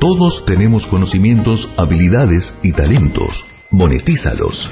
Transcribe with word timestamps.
Todos 0.00 0.44
tenemos 0.44 0.86
conocimientos, 0.86 1.68
habilidades 1.76 2.56
y 2.62 2.70
talentos. 2.70 3.44
Monetízalos. 3.70 4.70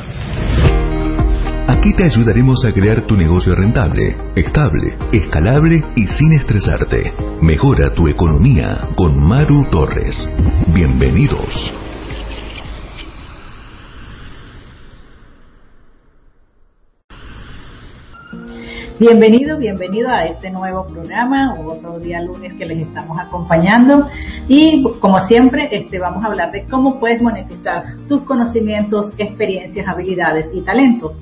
Aquí 1.67 1.95
te 1.95 2.05
ayudaremos 2.05 2.65
a 2.65 2.73
crear 2.73 3.03
tu 3.03 3.17
negocio 3.17 3.57
rentable, 3.57 4.17
estable, 4.37 4.97
escalable 5.13 5.85
y 5.97 6.07
sin 6.07 6.33
estresarte. 6.33 7.13
Mejora 7.41 7.93
tu 7.93 8.07
economía 8.07 8.89
con 8.95 9.21
Maru 9.21 9.65
Torres. 9.69 10.29
Bienvenidos. 10.73 11.73
Bienvenido, 18.99 19.59
bienvenido 19.59 20.09
a 20.09 20.25
este 20.25 20.49
nuevo 20.49 20.87
programa, 20.87 21.53
otro 21.67 21.99
día 21.99 22.23
lunes 22.23 22.55
que 22.55 22.65
les 22.65 22.87
estamos 22.87 23.19
acompañando 23.19 24.09
y 24.49 24.83
como 25.01 25.19
siempre 25.27 25.69
este, 25.71 25.99
vamos 25.99 26.25
a 26.25 26.29
hablar 26.29 26.51
de 26.51 26.65
cómo 26.65 26.99
puedes 26.99 27.21
monetizar 27.21 27.85
tus 28.09 28.23
conocimientos, 28.23 29.13
experiencias, 29.19 29.87
habilidades 29.87 30.47
y 30.55 30.63
talentos. 30.63 31.13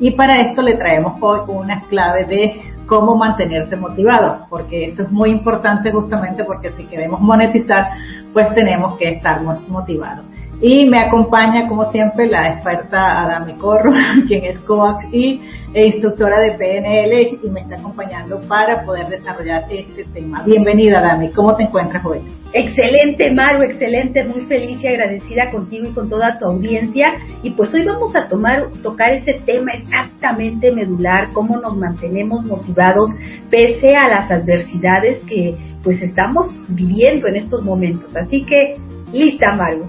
Y 0.00 0.10
para 0.10 0.42
esto 0.42 0.60
le 0.60 0.74
traemos 0.74 1.22
hoy 1.22 1.38
unas 1.46 1.86
claves 1.86 2.28
de 2.28 2.62
cómo 2.86 3.14
mantenerse 3.14 3.76
motivado, 3.76 4.46
porque 4.50 4.86
esto 4.86 5.04
es 5.04 5.12
muy 5.12 5.30
importante 5.30 5.92
justamente 5.92 6.42
porque 6.42 6.72
si 6.72 6.82
queremos 6.86 7.20
monetizar, 7.20 7.90
pues 8.32 8.52
tenemos 8.56 8.98
que 8.98 9.08
estar 9.08 9.40
motivados. 9.68 10.29
Y 10.62 10.84
me 10.90 10.98
acompaña, 10.98 11.66
como 11.68 11.90
siempre, 11.90 12.26
la 12.26 12.52
experta 12.52 13.22
Adame 13.22 13.56
Corro, 13.56 13.92
quien 14.28 14.44
es 14.44 14.58
coach 14.60 15.04
y 15.10 15.40
e 15.72 15.86
instructora 15.86 16.40
de 16.40 16.52
PNL 16.58 17.38
y 17.42 17.48
me 17.48 17.60
está 17.60 17.76
acompañando 17.76 18.40
para 18.48 18.84
poder 18.84 19.06
desarrollar 19.08 19.62
este 19.70 20.04
tema. 20.12 20.42
Bienvenida, 20.44 20.98
Adame. 20.98 21.30
¿Cómo 21.30 21.56
te 21.56 21.62
encuentras 21.62 22.04
hoy? 22.04 22.18
Excelente, 22.52 23.30
Maru, 23.32 23.62
excelente, 23.62 24.24
muy 24.24 24.40
feliz 24.42 24.82
y 24.82 24.88
agradecida 24.88 25.50
contigo 25.50 25.86
y 25.88 25.92
con 25.92 26.10
toda 26.10 26.38
tu 26.38 26.46
audiencia. 26.46 27.14
Y 27.42 27.50
pues 27.50 27.72
hoy 27.72 27.84
vamos 27.86 28.14
a 28.14 28.28
tomar, 28.28 28.64
tocar 28.82 29.14
ese 29.14 29.40
tema 29.46 29.70
exactamente 29.72 30.72
medular, 30.72 31.28
cómo 31.32 31.56
nos 31.56 31.74
mantenemos 31.76 32.44
motivados 32.44 33.08
pese 33.48 33.94
a 33.94 34.08
las 34.08 34.30
adversidades 34.30 35.22
que 35.24 35.56
pues 35.82 36.02
estamos 36.02 36.50
viviendo 36.68 37.28
en 37.28 37.36
estos 37.36 37.62
momentos. 37.62 38.14
Así 38.14 38.44
que, 38.44 38.76
lista, 39.12 39.54
Maru. 39.54 39.86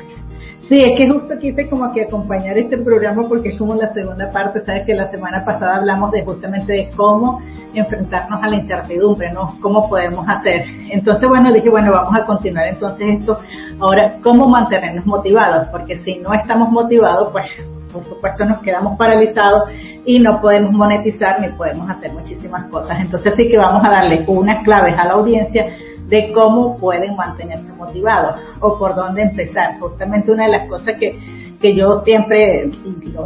Sí, 0.71 0.81
es 0.81 0.97
que 0.97 1.09
justo 1.09 1.37
quise 1.37 1.69
como 1.69 1.91
que 1.93 2.03
acompañar 2.03 2.57
este 2.57 2.77
programa 2.77 3.23
porque 3.27 3.49
es 3.49 3.57
como 3.57 3.75
la 3.75 3.91
segunda 3.91 4.31
parte, 4.31 4.63
sabes 4.65 4.85
que 4.85 4.93
la 4.93 5.09
semana 5.09 5.43
pasada 5.43 5.75
hablamos 5.75 6.11
de 6.11 6.23
justamente 6.23 6.71
de 6.71 6.89
cómo 6.95 7.41
enfrentarnos 7.73 8.41
a 8.41 8.47
la 8.47 8.55
incertidumbre, 8.55 9.33
¿no? 9.33 9.57
¿Cómo 9.61 9.89
podemos 9.89 10.25
hacer? 10.29 10.63
Entonces, 10.89 11.27
bueno, 11.27 11.51
dije, 11.51 11.69
bueno, 11.69 11.91
vamos 11.91 12.15
a 12.15 12.25
continuar 12.25 12.67
entonces 12.67 13.05
esto. 13.19 13.37
Ahora, 13.81 14.15
¿cómo 14.23 14.47
mantenernos 14.47 15.05
motivados? 15.05 15.67
Porque 15.73 15.97
si 15.97 16.19
no 16.19 16.33
estamos 16.33 16.71
motivados, 16.71 17.33
pues 17.33 17.51
por 17.91 18.05
supuesto 18.05 18.45
nos 18.45 18.59
quedamos 18.59 18.97
paralizados 18.97 19.69
y 20.05 20.19
no 20.19 20.39
podemos 20.39 20.71
monetizar 20.71 21.41
ni 21.41 21.49
podemos 21.49 21.89
hacer 21.89 22.13
muchísimas 22.13 22.67
cosas. 22.67 22.97
Entonces 23.01 23.33
sí 23.35 23.49
que 23.49 23.57
vamos 23.57 23.85
a 23.85 23.89
darle 23.89 24.23
unas 24.25 24.63
claves 24.63 24.97
a 24.97 25.05
la 25.05 25.15
audiencia 25.15 25.65
de 26.11 26.31
cómo 26.33 26.77
pueden 26.77 27.15
mantenerse 27.15 27.71
motivados 27.71 28.35
o 28.59 28.77
por 28.77 28.93
dónde 28.93 29.23
empezar. 29.23 29.79
Justamente 29.79 30.31
una 30.31 30.43
de 30.43 30.51
las 30.51 30.67
cosas 30.67 30.99
que, 30.99 31.17
que 31.59 31.73
yo 31.73 32.01
siempre 32.03 32.69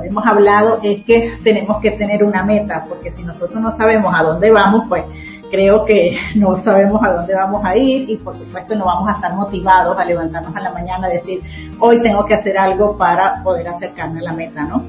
hemos 0.03 0.25
hablado 0.25 0.79
es 0.83 1.03
que 1.03 1.33
tenemos 1.43 1.81
que 1.81 1.91
tener 1.91 2.23
una 2.23 2.43
meta, 2.43 2.85
porque 2.87 3.11
si 3.11 3.23
nosotros 3.23 3.59
no 3.59 3.75
sabemos 3.75 4.13
a 4.15 4.21
dónde 4.21 4.51
vamos, 4.51 4.83
pues 4.87 5.03
creo 5.49 5.83
que 5.83 6.15
no 6.35 6.57
sabemos 6.63 7.01
a 7.03 7.13
dónde 7.13 7.33
vamos 7.33 7.65
a 7.65 7.75
ir 7.75 8.07
y 8.07 8.17
por 8.17 8.35
supuesto 8.35 8.75
no 8.75 8.85
vamos 8.85 9.09
a 9.09 9.13
estar 9.13 9.33
motivados 9.33 9.97
a 9.97 10.05
levantarnos 10.05 10.55
a 10.55 10.61
la 10.61 10.71
mañana 10.71 11.09
y 11.09 11.17
decir, 11.17 11.41
hoy 11.79 12.03
tengo 12.03 12.23
que 12.25 12.35
hacer 12.35 12.55
algo 12.55 12.95
para 12.99 13.41
poder 13.43 13.67
acercarme 13.67 14.19
a 14.19 14.23
la 14.23 14.33
meta, 14.33 14.61
¿no? 14.63 14.83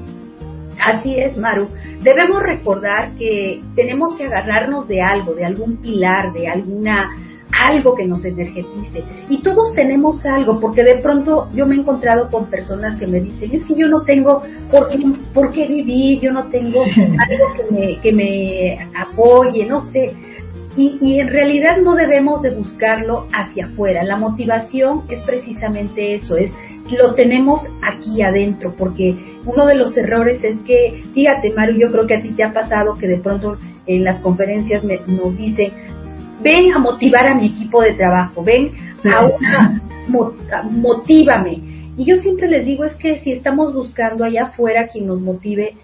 Así 0.85 1.15
es, 1.15 1.35
Maru. 1.35 1.67
Debemos 2.03 2.43
recordar 2.43 3.15
que 3.17 3.63
tenemos 3.75 4.15
que 4.15 4.25
agarrarnos 4.25 4.87
de 4.87 5.01
algo, 5.01 5.33
de 5.33 5.43
algún 5.43 5.77
pilar, 5.77 6.31
de 6.33 6.47
alguna 6.47 7.09
algo 7.51 7.95
que 7.95 8.05
nos 8.05 8.23
energetice. 8.25 9.03
Y 9.29 9.41
todos 9.41 9.73
tenemos 9.73 10.25
algo, 10.25 10.59
porque 10.59 10.83
de 10.83 10.97
pronto 10.97 11.49
yo 11.53 11.65
me 11.65 11.75
he 11.75 11.79
encontrado 11.79 12.29
con 12.29 12.49
personas 12.49 12.99
que 12.99 13.07
me 13.07 13.19
dicen, 13.19 13.51
es 13.53 13.65
que 13.65 13.75
yo 13.75 13.87
no 13.87 14.01
tengo 14.03 14.41
por 14.71 14.89
qué, 14.89 14.97
por 15.33 15.51
qué 15.51 15.67
vivir, 15.67 16.19
yo 16.19 16.31
no 16.31 16.49
tengo 16.49 16.83
algo 16.97 17.45
que 17.55 17.75
me, 17.75 17.99
que 17.99 18.13
me 18.13 18.89
apoye, 18.95 19.65
no 19.65 19.81
sé. 19.81 20.13
Y, 20.75 20.99
y, 21.01 21.19
en 21.19 21.29
realidad 21.29 21.77
no 21.83 21.95
debemos 21.95 22.43
de 22.43 22.51
buscarlo 22.51 23.25
hacia 23.33 23.65
afuera. 23.65 24.03
La 24.03 24.15
motivación 24.15 25.01
es 25.09 25.19
precisamente 25.21 26.13
eso, 26.13 26.37
es 26.37 26.53
lo 26.95 27.13
tenemos 27.15 27.61
aquí 27.81 28.21
adentro, 28.21 28.73
porque 28.77 29.15
uno 29.45 29.65
de 29.65 29.75
los 29.75 29.97
errores 29.97 30.43
es 30.43 30.57
que, 30.59 31.03
fíjate 31.13 31.51
Mario, 31.51 31.87
yo 31.87 31.91
creo 31.91 32.07
que 32.07 32.15
a 32.15 32.21
ti 32.21 32.29
te 32.29 32.43
ha 32.43 32.53
pasado 32.53 32.97
que 32.97 33.07
de 33.07 33.17
pronto 33.17 33.57
en 33.85 34.03
las 34.03 34.21
conferencias 34.21 34.83
me, 34.83 34.99
nos 35.07 35.35
dicen, 35.37 35.71
ven 36.41 36.73
a 36.73 36.79
motivar 36.79 37.27
a 37.27 37.35
mi 37.35 37.47
equipo 37.47 37.81
de 37.81 37.93
trabajo, 37.93 38.43
ven 38.43 38.71
a 39.05 40.63
motívame. 40.69 41.61
Y 41.97 42.05
yo 42.05 42.17
siempre 42.17 42.47
les 42.47 42.65
digo 42.65 42.85
es 42.85 42.95
que 42.95 43.17
si 43.17 43.31
estamos 43.31 43.73
buscando 43.73 44.23
allá 44.23 44.45
afuera 44.45 44.87
quien 44.87 45.07
nos 45.07 45.19
motive, 45.19 45.75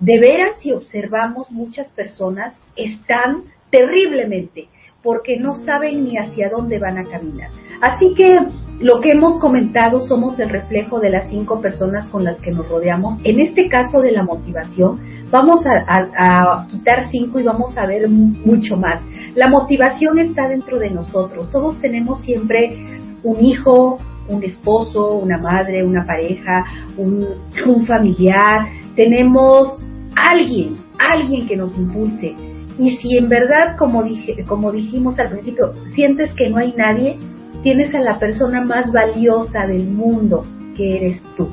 de 0.00 0.18
veras 0.18 0.56
si 0.60 0.72
observamos 0.72 1.50
muchas 1.50 1.86
personas 1.88 2.54
están 2.74 3.44
terriblemente 3.70 4.68
porque 5.02 5.38
no 5.38 5.54
saben 5.64 6.04
ni 6.04 6.16
hacia 6.16 6.48
dónde 6.48 6.78
van 6.78 6.98
a 6.98 7.04
caminar. 7.04 7.50
Así 7.82 8.14
que 8.14 8.32
lo 8.78 9.00
que 9.00 9.10
hemos 9.10 9.38
comentado 9.40 10.00
somos 10.00 10.38
el 10.38 10.50
reflejo 10.50 11.00
de 11.00 11.10
las 11.10 11.28
cinco 11.28 11.60
personas 11.60 12.08
con 12.08 12.22
las 12.22 12.40
que 12.40 12.52
nos 12.52 12.68
rodeamos. 12.68 13.14
En 13.24 13.40
este 13.40 13.68
caso 13.68 14.00
de 14.00 14.12
la 14.12 14.22
motivación, 14.22 15.00
vamos 15.32 15.64
a, 15.66 16.66
quitar 16.68 17.06
cinco 17.10 17.40
y 17.40 17.42
vamos 17.42 17.76
a 17.76 17.86
ver 17.86 18.08
mucho 18.08 18.76
más. 18.76 19.00
La 19.34 19.48
motivación 19.48 20.20
está 20.20 20.48
dentro 20.48 20.78
de 20.78 20.90
nosotros. 20.90 21.50
Todos 21.50 21.80
tenemos 21.80 22.22
siempre 22.22 23.00
un 23.24 23.44
hijo, 23.44 23.98
un 24.28 24.44
esposo, 24.44 25.14
una 25.14 25.38
madre, 25.38 25.84
una 25.84 26.06
pareja, 26.06 26.64
un, 26.96 27.26
familiar. 27.84 28.68
Tenemos 28.94 29.80
alguien, 30.14 30.76
alguien 31.00 31.48
que 31.48 31.56
nos 31.56 31.76
impulse. 31.76 32.36
Y 32.78 32.96
si 32.98 33.18
en 33.18 33.28
verdad, 33.28 33.76
como, 33.76 34.04
dije, 34.04 34.44
como 34.46 34.70
dijimos 34.70 35.18
al 35.18 35.30
principio, 35.30 35.74
sientes 35.94 36.32
que 36.34 36.48
no 36.48 36.58
hay 36.58 36.72
nadie, 36.76 37.18
tienes 37.62 37.94
a 37.94 38.00
la 38.00 38.18
persona 38.18 38.62
más 38.62 38.92
valiosa 38.92 39.66
del 39.66 39.86
mundo, 39.86 40.44
que 40.76 40.96
eres 40.96 41.22
tú. 41.36 41.48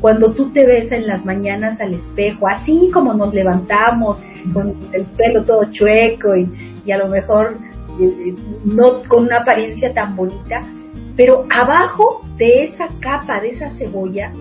Cuando 0.00 0.32
tú 0.32 0.52
te 0.52 0.66
ves 0.66 0.92
en 0.92 1.06
las 1.06 1.24
mañanas 1.24 1.80
al 1.80 1.94
espejo, 1.94 2.46
así 2.48 2.90
como 2.92 3.14
nos 3.14 3.32
levantamos 3.32 4.18
con 4.52 4.74
el 4.92 5.04
pelo 5.16 5.44
todo 5.44 5.64
chueco 5.70 6.36
y, 6.36 6.48
y 6.84 6.92
a 6.92 6.98
lo 6.98 7.08
mejor 7.08 7.56
eh, 7.98 8.34
no 8.64 9.02
con 9.08 9.24
una 9.24 9.38
apariencia 9.38 9.94
tan 9.94 10.14
bonita, 10.14 10.66
pero 11.16 11.44
abajo 11.50 12.22
de 12.36 12.64
esa 12.64 12.88
capa, 13.00 13.40
de 13.40 13.50
esa 13.50 13.70
cebolla, 13.70 14.32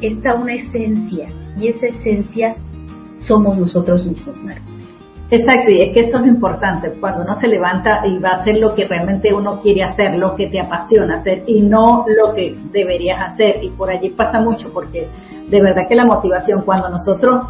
está 0.00 0.34
una 0.34 0.54
esencia 0.54 1.28
y 1.56 1.68
esa 1.68 1.88
esencia 1.88 2.56
somos 3.18 3.58
nosotros 3.58 4.04
mismos, 4.04 4.36
Exacto, 5.34 5.70
y 5.70 5.80
es 5.80 5.94
que 5.94 6.00
eso 6.00 6.18
es 6.18 6.26
importante, 6.26 6.92
cuando 7.00 7.22
uno 7.22 7.34
se 7.36 7.48
levanta 7.48 8.06
y 8.06 8.18
va 8.18 8.32
a 8.32 8.40
hacer 8.42 8.58
lo 8.58 8.74
que 8.74 8.84
realmente 8.84 9.32
uno 9.32 9.62
quiere 9.62 9.82
hacer, 9.82 10.18
lo 10.18 10.36
que 10.36 10.48
te 10.48 10.60
apasiona 10.60 11.14
hacer 11.14 11.44
y 11.46 11.62
no 11.62 12.04
lo 12.06 12.34
que 12.34 12.54
deberías 12.70 13.32
hacer. 13.32 13.64
Y 13.64 13.70
por 13.70 13.90
allí 13.90 14.10
pasa 14.10 14.40
mucho, 14.42 14.70
porque 14.74 15.08
de 15.48 15.62
verdad 15.62 15.88
que 15.88 15.94
la 15.94 16.04
motivación, 16.04 16.60
cuando 16.66 16.90
nosotros 16.90 17.46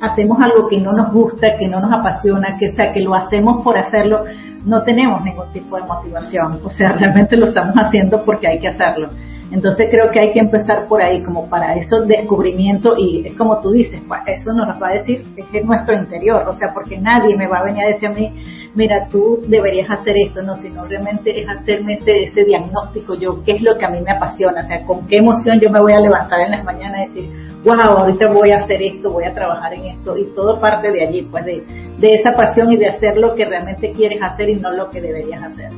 hacemos 0.00 0.38
algo 0.40 0.68
que 0.68 0.80
no 0.80 0.92
nos 0.92 1.12
gusta, 1.12 1.56
que 1.58 1.66
no 1.66 1.80
nos 1.80 1.92
apasiona, 1.92 2.56
que 2.56 2.70
sea 2.70 2.92
que 2.92 3.00
lo 3.00 3.16
hacemos 3.16 3.64
por 3.64 3.76
hacerlo, 3.76 4.22
no 4.64 4.82
tenemos 4.82 5.22
ningún 5.22 5.52
tipo 5.52 5.76
de 5.76 5.84
motivación. 5.84 6.60
O 6.64 6.70
sea, 6.70 6.92
realmente 6.98 7.36
lo 7.36 7.48
estamos 7.48 7.74
haciendo 7.76 8.24
porque 8.24 8.48
hay 8.48 8.58
que 8.58 8.68
hacerlo. 8.68 9.08
Entonces 9.50 9.88
creo 9.90 10.10
que 10.10 10.20
hay 10.20 10.32
que 10.32 10.40
empezar 10.40 10.88
por 10.88 11.00
ahí, 11.02 11.22
como 11.22 11.48
para 11.48 11.74
esos 11.76 12.08
descubrimientos 12.08 12.94
y 12.98 13.26
es 13.26 13.36
como 13.36 13.60
tú 13.60 13.70
dices, 13.70 14.02
pues 14.08 14.20
eso 14.26 14.52
nos 14.52 14.82
va 14.82 14.88
a 14.88 14.92
decir 14.94 15.24
es 15.36 15.64
nuestro 15.64 15.96
interior, 15.96 16.42
o 16.48 16.54
sea, 16.54 16.72
porque 16.72 16.98
nadie 16.98 17.36
me 17.36 17.46
va 17.46 17.58
a 17.58 17.64
venir 17.64 17.84
a 17.84 17.88
decir 17.88 18.08
a 18.08 18.12
mí, 18.12 18.34
mira, 18.74 19.06
tú 19.08 19.40
deberías 19.46 19.88
hacer 19.90 20.16
esto, 20.16 20.42
no, 20.42 20.56
sino 20.56 20.86
realmente 20.86 21.40
es 21.40 21.48
hacerme 21.48 21.94
ese, 21.94 22.24
ese 22.24 22.44
diagnóstico 22.44 23.14
yo, 23.14 23.44
qué 23.44 23.52
es 23.52 23.62
lo 23.62 23.76
que 23.76 23.84
a 23.84 23.90
mí 23.90 24.00
me 24.00 24.12
apasiona, 24.12 24.62
o 24.62 24.66
sea, 24.66 24.82
con 24.86 25.06
qué 25.06 25.18
emoción 25.18 25.60
yo 25.60 25.70
me 25.70 25.80
voy 25.80 25.92
a 25.92 26.00
levantar 26.00 26.40
en 26.40 26.50
las 26.50 26.64
mañanas 26.64 27.02
y 27.02 27.08
decir, 27.08 27.43
wow, 27.64 27.98
ahorita 27.98 28.28
voy 28.28 28.50
a 28.50 28.56
hacer 28.56 28.82
esto, 28.82 29.10
voy 29.10 29.24
a 29.24 29.34
trabajar 29.34 29.72
en 29.74 29.84
esto, 29.84 30.16
y 30.16 30.24
todo 30.34 30.60
parte 30.60 30.92
de 30.92 31.06
allí, 31.06 31.22
pues 31.30 31.44
de, 31.44 31.64
de 31.98 32.14
esa 32.14 32.32
pasión 32.32 32.70
y 32.72 32.76
de 32.76 32.88
hacer 32.88 33.16
lo 33.16 33.34
que 33.34 33.46
realmente 33.46 33.92
quieres 33.92 34.22
hacer 34.22 34.50
y 34.50 34.56
no 34.56 34.70
lo 34.72 34.90
que 34.90 35.00
deberías 35.00 35.42
hacer. 35.42 35.70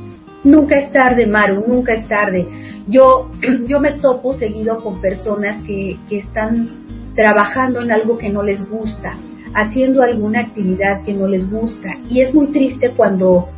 Nunca 0.43 0.75
es 0.75 0.91
tarde, 0.91 1.25
Maru, 1.25 1.63
nunca 1.67 1.93
es 1.93 2.07
tarde. 2.07 2.47
Yo, 2.87 3.29
yo 3.67 3.79
me 3.79 3.93
topo 3.93 4.33
seguido 4.33 4.77
con 4.77 5.01
personas 5.01 5.61
que, 5.63 5.97
que 6.09 6.19
están 6.19 6.69
trabajando 7.15 7.81
en 7.81 7.91
algo 7.91 8.17
que 8.17 8.29
no 8.29 8.43
les 8.43 8.69
gusta, 8.69 9.13
haciendo 9.55 10.03
alguna 10.03 10.41
actividad 10.41 11.03
que 11.05 11.13
no 11.13 11.27
les 11.27 11.49
gusta. 11.49 11.89
Y 12.09 12.21
es 12.21 12.33
muy 12.33 12.47
triste 12.47 12.91
cuando 12.95 13.49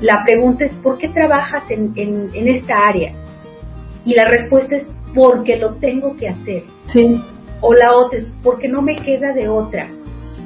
la 0.00 0.22
pregunta 0.24 0.64
es, 0.64 0.74
¿por 0.74 0.98
qué 0.98 1.08
trabajas 1.08 1.70
en, 1.70 1.92
en, 1.96 2.30
en 2.34 2.48
esta 2.48 2.74
área? 2.88 3.12
Y 4.04 4.14
la 4.14 4.28
respuesta 4.28 4.76
es 4.76 4.90
porque 5.14 5.56
lo 5.56 5.74
tengo 5.76 6.16
que 6.16 6.28
hacer. 6.28 6.64
Sí. 6.86 7.22
O 7.62 7.72
la 7.72 7.92
otra 7.96 8.18
es 8.18 8.26
porque 8.42 8.68
no 8.68 8.82
me 8.82 8.96
queda 8.96 9.32
de 9.32 9.48
otra. 9.48 9.88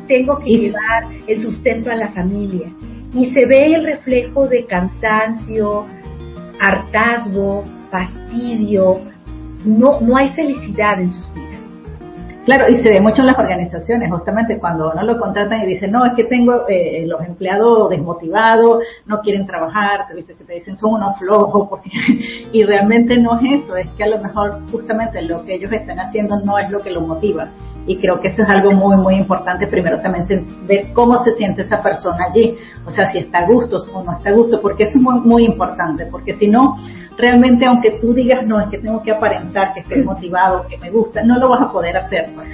Tengo 0.07 0.39
que 0.39 0.51
llevar 0.51 1.05
el 1.27 1.41
sustento 1.41 1.91
a 1.91 1.97
la 1.97 2.13
familia. 2.13 2.71
Y 3.13 3.33
se 3.33 3.47
ve 3.47 3.75
el 3.75 3.85
reflejo 3.85 4.47
de 4.47 4.67
cansancio, 4.67 5.87
hartazgo, 6.61 7.65
fastidio. 7.91 9.01
No, 9.65 10.01
no 10.01 10.17
hay 10.17 10.33
felicidad 10.35 11.01
en 11.01 11.11
sus. 11.11 11.36
Claro, 12.46 12.72
y 12.72 12.78
se 12.78 12.90
ve 12.90 13.00
mucho 13.00 13.22
en 13.22 13.26
las 13.26 13.38
organizaciones, 13.40 14.08
justamente 14.08 14.60
cuando 14.60 14.93
uno 14.93 15.02
lo 15.02 15.19
contratan 15.19 15.62
y 15.62 15.66
dicen, 15.66 15.90
no, 15.90 16.06
es 16.06 16.12
que 16.14 16.22
tengo 16.22 16.69
eh, 16.69 17.04
los 17.04 17.20
empleados 17.22 17.90
desmotivados, 17.90 18.84
no 19.04 19.20
quieren 19.20 19.48
trabajar, 19.48 20.06
te, 20.06 20.22
te 20.22 20.54
dicen 20.54 20.78
son 20.78 20.94
unos 20.94 21.19
flojos, 21.19 21.66
porque, 21.69 21.90
y 22.52 22.62
realmente 22.62 23.19
no 23.19 23.40
es 23.40 23.64
eso, 23.64 23.76
es 23.76 23.90
que 23.90 24.04
a 24.04 24.06
lo 24.06 24.20
mejor 24.20 24.60
justamente 24.70 25.22
lo 25.22 25.44
que 25.44 25.56
ellos 25.56 25.72
están 25.72 25.98
haciendo 25.98 26.38
no 26.38 26.56
es 26.56 26.70
lo 26.70 26.81
que 26.81 26.93
los 26.93 27.04
motiva. 27.04 27.48
Y 27.87 27.99
creo 27.99 28.21
que 28.21 28.29
eso 28.29 28.43
es 28.43 28.49
algo 28.49 28.73
muy, 28.73 28.97
muy 28.97 29.15
importante. 29.15 29.67
Primero 29.67 30.00
también 30.00 30.27
ver 30.67 30.93
cómo 30.93 31.19
se 31.23 31.33
siente 31.33 31.62
esa 31.62 31.83
persona 31.83 32.27
allí, 32.29 32.56
o 32.85 32.91
sea, 32.91 33.06
si 33.12 33.19
está 33.19 33.38
a 33.38 33.47
gusto 33.47 33.79
o 33.93 34.03
no 34.03 34.17
está 34.19 34.31
a 34.31 34.33
gusto, 34.33 34.61
porque 34.61 34.85
eso 34.85 34.99
es 34.99 35.03
muy, 35.03 35.21
muy 35.21 35.44
importante, 35.44 36.06
porque 36.06 36.35
si 36.35 36.49
no, 36.49 36.75
realmente 37.17 37.65
aunque 37.65 37.99
tú 38.00 38.12
digas, 38.12 38.47
no, 38.47 38.61
es 38.61 38.69
que 38.69 38.79
tengo 38.79 39.00
que 39.03 39.12
aparentar 39.12 39.73
que 39.75 39.81
estoy 39.81 40.03
motivado, 40.03 40.67
que 40.69 40.79
me 40.79 40.91
gusta, 40.91 41.23
no 41.23 41.38
lo 41.38 41.49
vas 41.49 41.69
a 41.69 41.73
poder 41.73 41.97
hacer. 41.97 42.27
Pues. 42.35 42.49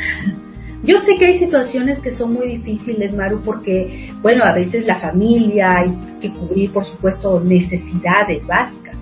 Yo 0.84 0.98
sé 0.98 1.16
que 1.16 1.26
hay 1.26 1.38
situaciones 1.38 2.00
que 2.00 2.10
son 2.10 2.32
muy 2.32 2.56
difíciles, 2.58 3.14
Maru, 3.14 3.40
porque, 3.44 4.12
bueno, 4.20 4.44
a 4.44 4.52
veces 4.52 4.84
la 4.84 4.98
familia 4.98 5.76
hay 5.78 6.18
que 6.20 6.32
cubrir, 6.32 6.72
por 6.72 6.84
supuesto, 6.84 7.40
necesidades 7.40 8.44
básicas. 8.46 8.96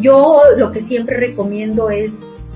Yo 0.00 0.40
lo 0.56 0.72
que 0.72 0.80
siempre 0.80 1.18
recomiendo 1.18 1.90
es 1.90 2.12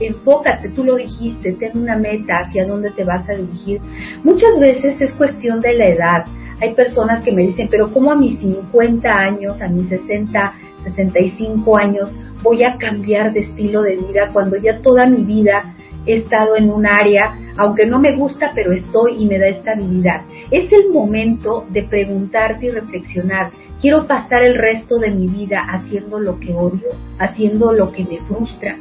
enfócate, 0.06 0.70
tú 0.70 0.84
lo 0.84 0.96
dijiste, 0.96 1.52
ten 1.52 1.78
una 1.78 1.96
meta 1.96 2.38
hacia 2.38 2.66
dónde 2.66 2.90
te 2.90 3.04
vas 3.04 3.28
a 3.28 3.34
dirigir. 3.34 3.80
Muchas 4.24 4.58
veces 4.58 5.00
es 5.00 5.12
cuestión 5.12 5.60
de 5.60 5.74
la 5.74 5.88
edad. 5.88 6.24
Hay 6.60 6.74
personas 6.74 7.22
que 7.22 7.32
me 7.32 7.42
dicen, 7.42 7.68
pero 7.70 7.92
¿cómo 7.92 8.10
a 8.10 8.16
mis 8.16 8.38
50 8.40 9.08
años, 9.08 9.62
a 9.62 9.68
mis 9.68 9.88
60, 9.88 10.54
65 10.84 11.76
años 11.76 12.14
voy 12.42 12.64
a 12.64 12.76
cambiar 12.78 13.32
de 13.32 13.40
estilo 13.40 13.82
de 13.82 13.96
vida 13.96 14.30
cuando 14.32 14.56
ya 14.56 14.80
toda 14.80 15.06
mi 15.06 15.24
vida 15.24 15.74
he 16.06 16.14
estado 16.14 16.56
en 16.56 16.70
un 16.70 16.86
área, 16.86 17.36
aunque 17.56 17.86
no 17.86 18.00
me 18.00 18.16
gusta, 18.16 18.52
pero 18.54 18.72
estoy 18.72 19.22
y 19.22 19.26
me 19.26 19.38
da 19.38 19.46
estabilidad? 19.46 20.22
Es 20.50 20.72
el 20.72 20.90
momento 20.92 21.66
de 21.70 21.84
preguntarte 21.84 22.66
y 22.66 22.70
reflexionar. 22.70 23.50
Quiero 23.80 24.08
pasar 24.08 24.42
el 24.42 24.56
resto 24.56 24.98
de 24.98 25.10
mi 25.10 25.28
vida 25.28 25.64
haciendo 25.70 26.18
lo 26.18 26.40
que 26.40 26.52
odio, 26.52 26.88
haciendo 27.18 27.72
lo 27.72 27.92
que 27.92 28.04
me 28.04 28.18
frustra 28.26 28.76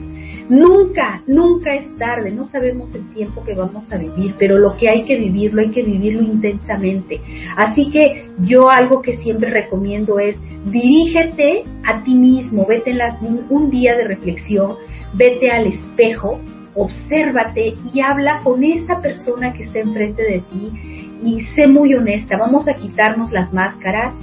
Nunca, 0.50 1.22
nunca 1.28 1.74
es 1.74 1.94
tarde, 1.98 2.32
no 2.32 2.46
sabemos 2.46 2.96
el 2.96 3.06
tiempo 3.14 3.44
que 3.44 3.54
vamos 3.54 3.92
a 3.92 3.98
vivir, 3.98 4.34
pero 4.40 4.58
lo 4.58 4.78
que 4.78 4.90
hay 4.90 5.04
que 5.04 5.18
vivirlo, 5.18 5.62
hay 5.62 5.72
que 5.72 5.84
vivirlo 5.84 6.22
intensamente. 6.22 7.20
Así 7.58 7.92
que 7.92 8.30
yo 8.40 8.70
algo 8.70 9.02
que 9.02 9.18
siempre 9.18 9.50
recomiendo 9.50 10.20
es 10.20 10.38
dirígete 10.72 11.64
a 11.86 12.02
ti 12.04 12.16
mismo, 12.16 12.66
vete 12.66 12.92
en 12.92 13.46
un 13.50 13.70
día 13.70 13.96
de 13.96 14.08
reflexión, 14.08 14.76
vete 15.14 15.50
al 15.52 15.68
espejo, 15.68 16.40
obsérvate 16.76 17.76
y 17.94 18.00
habla 18.00 18.40
con 18.44 18.64
esa 18.64 19.02
persona 19.02 19.52
que 19.52 19.64
está 19.64 19.80
enfrente 19.80 20.22
de 20.24 20.42
ti 20.50 21.18
y 21.24 21.42
sé 21.56 21.68
muy 21.68 21.94
honesta, 21.94 22.38
vamos 22.38 22.70
a 22.70 22.74
quitarnos 22.74 23.32
las 23.34 23.52
máscaras 23.52 24.14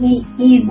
y, 0.00 0.24
y 0.38 0.66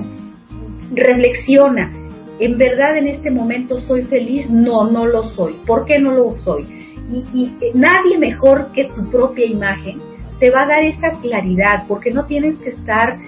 reflexiona 0.95 2.02
¿En 2.39 2.57
verdad 2.57 2.97
en 2.97 3.07
este 3.07 3.29
momento 3.29 3.79
soy 3.79 4.03
feliz? 4.03 4.49
No, 4.49 4.89
no 4.89 5.05
lo 5.05 5.23
soy. 5.23 5.53
¿Por 5.65 5.85
qué 5.85 5.99
no 5.99 6.11
lo 6.11 6.37
soy? 6.37 6.65
Y, 7.09 7.51
eh, 7.61 7.71
nadie 7.73 8.17
mejor 8.17 8.71
que 8.73 8.85
tu 8.85 9.09
propia 9.11 9.45
imagen 9.45 9.99
te 10.39 10.49
va 10.49 10.63
a 10.63 10.67
dar 10.67 10.83
esa 10.83 11.11
claridad, 11.21 11.85
porque 11.87 12.11
no 12.11 12.25
tienes 12.25 12.57
que 12.59 12.69
estar 12.69 13.19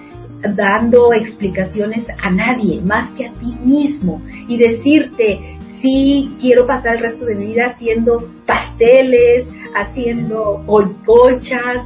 dando 0.54 1.12
explicaciones 1.14 2.06
a 2.22 2.30
nadie 2.30 2.80
más 2.80 3.10
que 3.12 3.26
a 3.26 3.32
ti 3.32 3.56
mismo 3.64 4.20
y 4.48 4.58
decirte, 4.58 5.56
sí, 5.80 6.36
quiero 6.40 6.66
pasar 6.66 6.96
el 6.96 7.02
resto 7.02 7.24
de 7.24 7.34
mi 7.36 7.46
vida 7.46 7.66
haciendo 7.66 8.28
pasteles, 8.46 9.46
haciendo 9.74 10.62
colchas, 11.04 11.84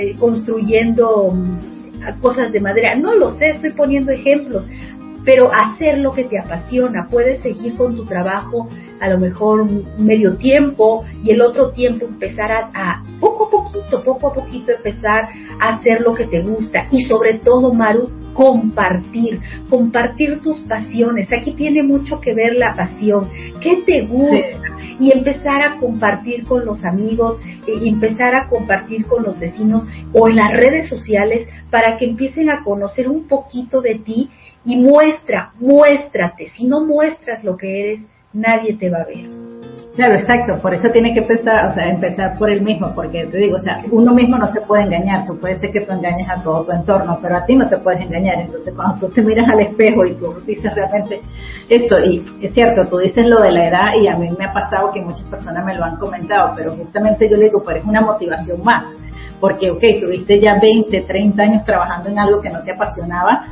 eh, 0.00 0.14
construyendo 0.18 1.32
mm, 1.32 2.20
cosas 2.20 2.52
de 2.52 2.60
madera. 2.60 2.94
No 2.96 3.14
lo 3.14 3.30
sé, 3.38 3.48
estoy 3.48 3.72
poniendo 3.72 4.12
ejemplos, 4.12 4.66
pero 5.28 5.50
hacer 5.52 5.98
lo 5.98 6.14
que 6.14 6.24
te 6.24 6.38
apasiona. 6.38 7.06
Puedes 7.10 7.40
seguir 7.40 7.76
con 7.76 7.94
tu 7.94 8.06
trabajo 8.06 8.66
a 8.98 9.10
lo 9.10 9.18
mejor 9.18 9.66
medio 9.98 10.38
tiempo 10.38 11.04
y 11.22 11.32
el 11.32 11.42
otro 11.42 11.70
tiempo 11.72 12.06
empezar 12.06 12.50
a, 12.50 13.02
poco 13.20 13.44
a 13.44 13.50
poquito, 13.50 14.02
poco 14.02 14.28
a 14.28 14.32
poquito 14.32 14.72
empezar 14.72 15.28
a 15.60 15.68
hacer 15.74 16.00
lo 16.00 16.14
que 16.14 16.24
te 16.24 16.40
gusta 16.40 16.86
y 16.90 17.02
sobre 17.02 17.40
todo, 17.40 17.74
Maru, 17.74 18.08
compartir, 18.32 19.38
compartir 19.68 20.40
tus 20.40 20.60
pasiones. 20.60 21.28
Aquí 21.38 21.52
tiene 21.52 21.82
mucho 21.82 22.22
que 22.22 22.32
ver 22.32 22.54
la 22.54 22.74
pasión. 22.74 23.28
¿Qué 23.60 23.82
te 23.84 24.06
gusta? 24.06 24.66
Y 24.98 25.12
empezar 25.12 25.62
a 25.62 25.76
compartir 25.76 26.44
con 26.44 26.64
los 26.64 26.82
amigos, 26.86 27.36
y 27.68 27.88
empezar 27.88 28.34
a 28.34 28.48
compartir 28.48 29.06
con 29.06 29.22
los 29.22 29.38
vecinos 29.38 29.84
o 30.12 30.28
en 30.28 30.36
las 30.36 30.52
redes 30.52 30.88
sociales 30.88 31.46
para 31.70 31.98
que 31.98 32.06
empiecen 32.06 32.48
a 32.50 32.64
conocer 32.64 33.08
un 33.08 33.28
poquito 33.28 33.82
de 33.82 33.96
ti 33.96 34.30
y 34.64 34.80
muestra, 34.80 35.52
muéstrate. 35.58 36.46
Si 36.46 36.66
no 36.66 36.84
muestras 36.84 37.44
lo 37.44 37.56
que 37.56 37.80
eres, 37.80 38.00
nadie 38.32 38.76
te 38.76 38.90
va 38.90 38.98
a 38.98 39.04
ver. 39.04 39.48
Claro, 39.98 40.14
exacto. 40.14 40.62
Por 40.62 40.72
eso 40.74 40.90
tiene 40.90 41.12
que 41.12 41.18
empezar, 41.18 41.66
o 41.66 41.72
sea, 41.72 41.86
empezar 41.86 42.38
por 42.38 42.48
el 42.48 42.60
mismo, 42.60 42.94
porque 42.94 43.26
te 43.26 43.36
digo, 43.36 43.56
o 43.56 43.58
sea, 43.58 43.82
uno 43.90 44.14
mismo 44.14 44.38
no 44.38 44.46
se 44.52 44.60
puede 44.60 44.84
engañar. 44.84 45.26
Tú 45.26 45.36
puedes 45.40 45.58
ser 45.58 45.72
que 45.72 45.80
tú 45.80 45.90
engañes 45.90 46.28
a 46.30 46.40
todo 46.40 46.64
tu 46.64 46.70
entorno, 46.70 47.18
pero 47.20 47.36
a 47.36 47.44
ti 47.44 47.56
no 47.56 47.68
te 47.68 47.78
puedes 47.78 48.02
engañar. 48.02 48.42
Entonces, 48.42 48.72
cuando 48.76 48.94
tú 49.00 49.12
te 49.12 49.22
miras 49.22 49.48
al 49.50 49.58
espejo 49.58 50.06
y 50.06 50.14
tú 50.14 50.40
dices 50.46 50.72
realmente 50.72 51.20
eso, 51.68 51.98
y 51.98 52.24
es 52.40 52.54
cierto, 52.54 52.88
tú 52.88 52.98
dices 52.98 53.26
lo 53.26 53.42
de 53.42 53.50
la 53.50 53.68
edad 53.68 53.94
y 54.00 54.06
a 54.06 54.16
mí 54.16 54.28
me 54.38 54.44
ha 54.44 54.52
pasado 54.52 54.92
que 54.92 55.00
muchas 55.00 55.24
personas 55.24 55.64
me 55.66 55.74
lo 55.74 55.84
han 55.84 55.96
comentado, 55.96 56.52
pero 56.56 56.76
justamente 56.76 57.28
yo 57.28 57.36
le 57.36 57.46
digo, 57.46 57.64
pero 57.66 57.80
es 57.80 57.84
una 57.84 58.00
motivación 58.00 58.62
más. 58.62 58.84
Porque, 59.40 59.68
ok, 59.68 59.82
tuviste 60.00 60.38
ya 60.38 60.60
20, 60.62 61.00
30 61.00 61.42
años 61.42 61.64
trabajando 61.64 62.08
en 62.08 62.20
algo 62.20 62.40
que 62.40 62.50
no 62.50 62.62
te 62.62 62.70
apasionaba, 62.70 63.48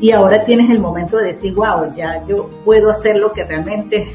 y 0.00 0.12
ahora 0.12 0.44
tienes 0.44 0.70
el 0.70 0.80
momento 0.80 1.16
de 1.18 1.34
decir, 1.34 1.54
wow, 1.54 1.92
ya 1.94 2.24
yo 2.26 2.50
puedo 2.64 2.90
hacer 2.90 3.16
lo 3.16 3.32
que 3.32 3.44
realmente 3.44 4.06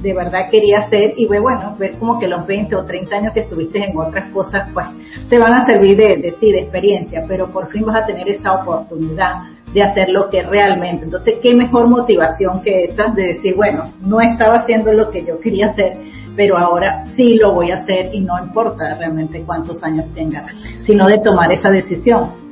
de 0.00 0.14
verdad 0.14 0.50
quería 0.50 0.78
hacer 0.78 1.14
y 1.16 1.26
bueno, 1.26 1.76
ver 1.78 1.96
como 1.98 2.18
que 2.18 2.26
los 2.26 2.46
20 2.46 2.74
o 2.74 2.84
30 2.84 3.16
años 3.16 3.32
que 3.32 3.40
estuviste 3.40 3.84
en 3.84 3.96
otras 3.96 4.30
cosas, 4.32 4.68
pues 4.74 4.86
te 5.28 5.38
van 5.38 5.54
a 5.54 5.64
servir 5.64 5.96
de, 5.96 6.16
de 6.16 6.34
de 6.40 6.58
experiencia, 6.58 7.22
pero 7.28 7.46
por 7.46 7.68
fin 7.68 7.84
vas 7.86 8.02
a 8.02 8.06
tener 8.06 8.28
esa 8.28 8.52
oportunidad 8.52 9.44
de 9.72 9.82
hacer 9.82 10.08
lo 10.10 10.28
que 10.28 10.42
realmente. 10.42 11.04
Entonces, 11.04 11.36
¿qué 11.40 11.54
mejor 11.54 11.88
motivación 11.88 12.62
que 12.62 12.84
esa 12.84 13.06
de 13.14 13.28
decir, 13.28 13.54
bueno, 13.54 13.92
no 14.04 14.20
estaba 14.20 14.56
haciendo 14.58 14.92
lo 14.92 15.10
que 15.10 15.24
yo 15.24 15.38
quería 15.40 15.66
hacer, 15.66 15.92
pero 16.36 16.58
ahora 16.58 17.04
sí 17.14 17.36
lo 17.36 17.54
voy 17.54 17.70
a 17.70 17.76
hacer 17.76 18.10
y 18.12 18.20
no 18.20 18.34
importa 18.42 18.96
realmente 18.98 19.42
cuántos 19.46 19.82
años 19.82 20.06
tenga, 20.14 20.46
sino 20.80 21.06
de 21.06 21.18
tomar 21.18 21.52
esa 21.52 21.70
decisión 21.70 22.42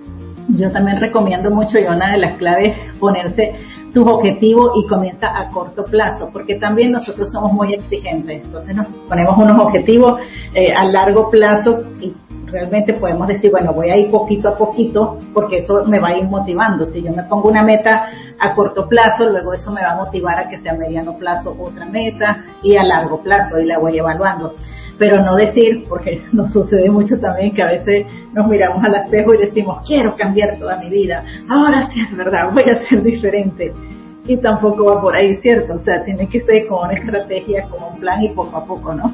yo 0.57 0.71
también 0.71 1.00
recomiendo 1.00 1.50
mucho 1.50 1.78
y 1.78 1.85
una 1.85 2.12
de 2.12 2.19
las 2.19 2.35
claves 2.35 2.76
es 2.76 2.95
ponerse 2.99 3.54
tus 3.92 4.07
objetivos 4.07 4.73
y 4.76 4.87
comienza 4.87 5.26
a 5.26 5.50
corto 5.50 5.85
plazo, 5.85 6.30
porque 6.33 6.57
también 6.57 6.92
nosotros 6.92 7.30
somos 7.33 7.52
muy 7.52 7.75
exigentes, 7.75 8.45
entonces 8.45 8.76
nos 8.76 8.87
ponemos 9.09 9.37
unos 9.37 9.59
objetivos 9.59 10.21
eh, 10.54 10.73
a 10.73 10.85
largo 10.85 11.28
plazo 11.28 11.83
y 12.00 12.14
realmente 12.47 12.95
podemos 12.95 13.28
decir, 13.28 13.50
bueno, 13.50 13.73
voy 13.73 13.90
a 13.90 13.97
ir 13.97 14.11
poquito 14.11 14.49
a 14.49 14.57
poquito 14.57 15.19
porque 15.33 15.59
eso 15.59 15.85
me 15.87 16.00
va 16.00 16.09
a 16.09 16.19
ir 16.19 16.25
motivando. 16.25 16.87
Si 16.87 17.02
yo 17.02 17.12
me 17.12 17.23
pongo 17.25 17.49
una 17.49 17.62
meta 17.62 18.11
a 18.38 18.54
corto 18.54 18.88
plazo, 18.88 19.25
luego 19.25 19.54
eso 19.54 19.71
me 19.71 19.83
va 19.83 19.92
a 19.92 19.97
motivar 19.97 20.38
a 20.38 20.49
que 20.49 20.59
sea 20.59 20.73
a 20.73 20.76
mediano 20.76 21.16
plazo 21.16 21.57
otra 21.59 21.87
meta 21.87 22.45
y 22.62 22.76
a 22.76 22.83
largo 22.83 23.23
plazo 23.23 23.59
y 23.59 23.66
la 23.66 23.78
voy 23.78 23.99
evaluando 23.99 24.54
pero 25.00 25.25
no 25.25 25.35
decir, 25.35 25.87
porque 25.88 26.21
nos 26.33 26.52
sucede 26.52 26.90
mucho 26.90 27.19
también 27.19 27.54
que 27.54 27.62
a 27.62 27.73
veces 27.73 28.07
nos 28.35 28.47
miramos 28.47 28.85
al 28.85 28.97
espejo 28.97 29.35
y 29.35 29.38
decimos, 29.38 29.78
quiero 29.87 30.14
cambiar 30.14 30.59
toda 30.59 30.76
mi 30.76 30.90
vida, 30.90 31.25
ahora 31.49 31.88
sí 31.90 32.02
es 32.02 32.16
verdad, 32.16 32.52
voy 32.52 32.64
a 32.64 32.76
ser 32.76 33.02
diferente. 33.02 33.73
Y 34.28 34.37
tampoco 34.37 34.85
va 34.85 35.00
por 35.00 35.16
ahí, 35.16 35.35
¿cierto? 35.37 35.75
O 35.75 35.80
sea, 35.80 36.04
tiene 36.04 36.28
que 36.28 36.42
ser 36.42 36.66
con 36.66 36.85
una 36.85 36.92
estrategia, 36.92 37.62
con 37.62 37.83
un 37.83 37.99
plan 37.99 38.23
y 38.23 38.28
poco 38.28 38.54
a 38.59 38.66
poco, 38.66 38.95
¿no? 38.95 39.12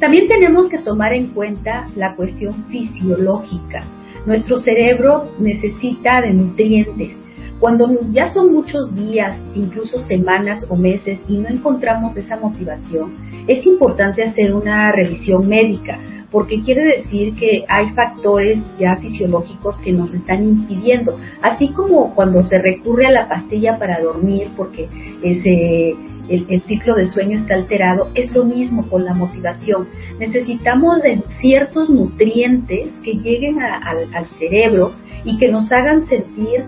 También 0.00 0.26
tenemos 0.26 0.68
que 0.68 0.78
tomar 0.78 1.12
en 1.12 1.28
cuenta 1.28 1.86
la 1.94 2.16
cuestión 2.16 2.64
fisiológica. 2.64 3.84
Nuestro 4.26 4.56
cerebro 4.56 5.28
necesita 5.38 6.20
de 6.20 6.32
nutrientes 6.32 7.16
cuando 7.62 7.88
ya 8.10 8.28
son 8.28 8.52
muchos 8.52 8.92
días, 8.92 9.40
incluso 9.54 9.96
semanas 10.08 10.66
o 10.68 10.74
meses 10.74 11.20
y 11.28 11.38
no 11.38 11.48
encontramos 11.48 12.16
esa 12.16 12.36
motivación, 12.36 13.12
es 13.46 13.64
importante 13.66 14.24
hacer 14.24 14.52
una 14.52 14.90
revisión 14.90 15.46
médica 15.46 15.96
porque 16.32 16.60
quiere 16.60 16.96
decir 16.96 17.36
que 17.36 17.64
hay 17.68 17.90
factores 17.90 18.58
ya 18.80 18.96
fisiológicos 18.96 19.78
que 19.78 19.92
nos 19.92 20.12
están 20.12 20.42
impidiendo, 20.42 21.20
así 21.40 21.68
como 21.68 22.16
cuando 22.16 22.42
se 22.42 22.60
recurre 22.60 23.06
a 23.06 23.12
la 23.12 23.28
pastilla 23.28 23.78
para 23.78 24.02
dormir 24.02 24.50
porque 24.56 24.88
eh, 25.22 25.94
el, 26.28 26.62
ciclo 26.62 26.96
de 26.96 27.06
sueño 27.06 27.38
está 27.38 27.54
alterado, 27.54 28.08
es 28.16 28.32
lo 28.32 28.44
mismo 28.44 28.88
con 28.88 29.04
la 29.04 29.14
motivación. 29.14 29.86
Necesitamos 30.18 31.00
de 31.02 31.22
ciertos 31.40 31.90
nutrientes 31.90 32.88
que 33.04 33.12
lleguen 33.12 33.58
al 33.62 34.26
cerebro 34.26 34.94
y 35.24 35.38
que 35.38 35.52
nos 35.52 35.70
hagan 35.70 36.06
sentir 36.06 36.64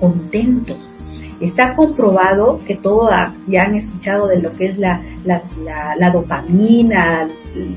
contentos. 0.00 0.78
Está 1.40 1.76
comprobado 1.76 2.60
que 2.66 2.74
todo, 2.76 3.10
ya 3.46 3.62
han 3.62 3.76
escuchado 3.76 4.26
de 4.26 4.40
lo 4.40 4.52
que 4.54 4.66
es 4.66 4.78
la, 4.78 5.00
la, 5.24 6.10
dopamina, 6.10 7.28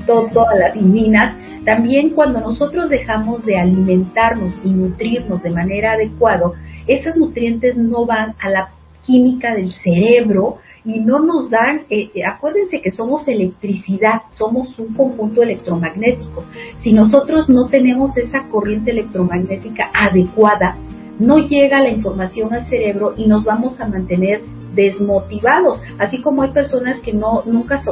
todas 0.06 0.58
las 0.58 0.74
iminas. 0.74 1.36
También 1.64 2.10
cuando 2.10 2.40
nosotros 2.40 2.88
dejamos 2.88 3.44
de 3.44 3.58
alimentarnos 3.58 4.58
y 4.64 4.70
nutrirnos 4.70 5.42
de 5.42 5.50
manera 5.50 5.92
adecuada, 5.92 6.50
esos 6.88 7.16
nutrientes 7.16 7.76
no 7.76 8.04
van 8.04 8.34
a 8.40 8.50
la 8.50 8.70
química 9.04 9.54
del 9.54 9.70
cerebro 9.70 10.58
y 10.84 11.00
no 11.00 11.20
nos 11.20 11.48
dan, 11.48 11.82
eh, 11.90 12.10
eh, 12.14 12.24
acuérdense 12.24 12.80
que 12.80 12.90
somos 12.90 13.28
electricidad, 13.28 14.22
somos 14.32 14.76
un 14.78 14.94
conjunto 14.94 15.42
electromagnético. 15.42 16.44
Si 16.78 16.92
nosotros 16.92 17.48
no 17.48 17.66
tenemos 17.68 18.16
esa 18.16 18.48
corriente 18.48 18.90
electromagnética 18.90 19.90
adecuada, 19.94 20.76
no 21.18 21.38
llega 21.38 21.80
la 21.80 21.90
información 21.90 22.52
al 22.52 22.64
cerebro 22.66 23.14
y 23.16 23.26
nos 23.26 23.44
vamos 23.44 23.80
a 23.80 23.86
mantener 23.86 24.40
desmotivados, 24.74 25.82
así 25.98 26.20
como 26.22 26.42
hay 26.42 26.50
personas 26.50 26.98
que 27.00 27.12
no 27.12 27.42
nunca 27.44 27.82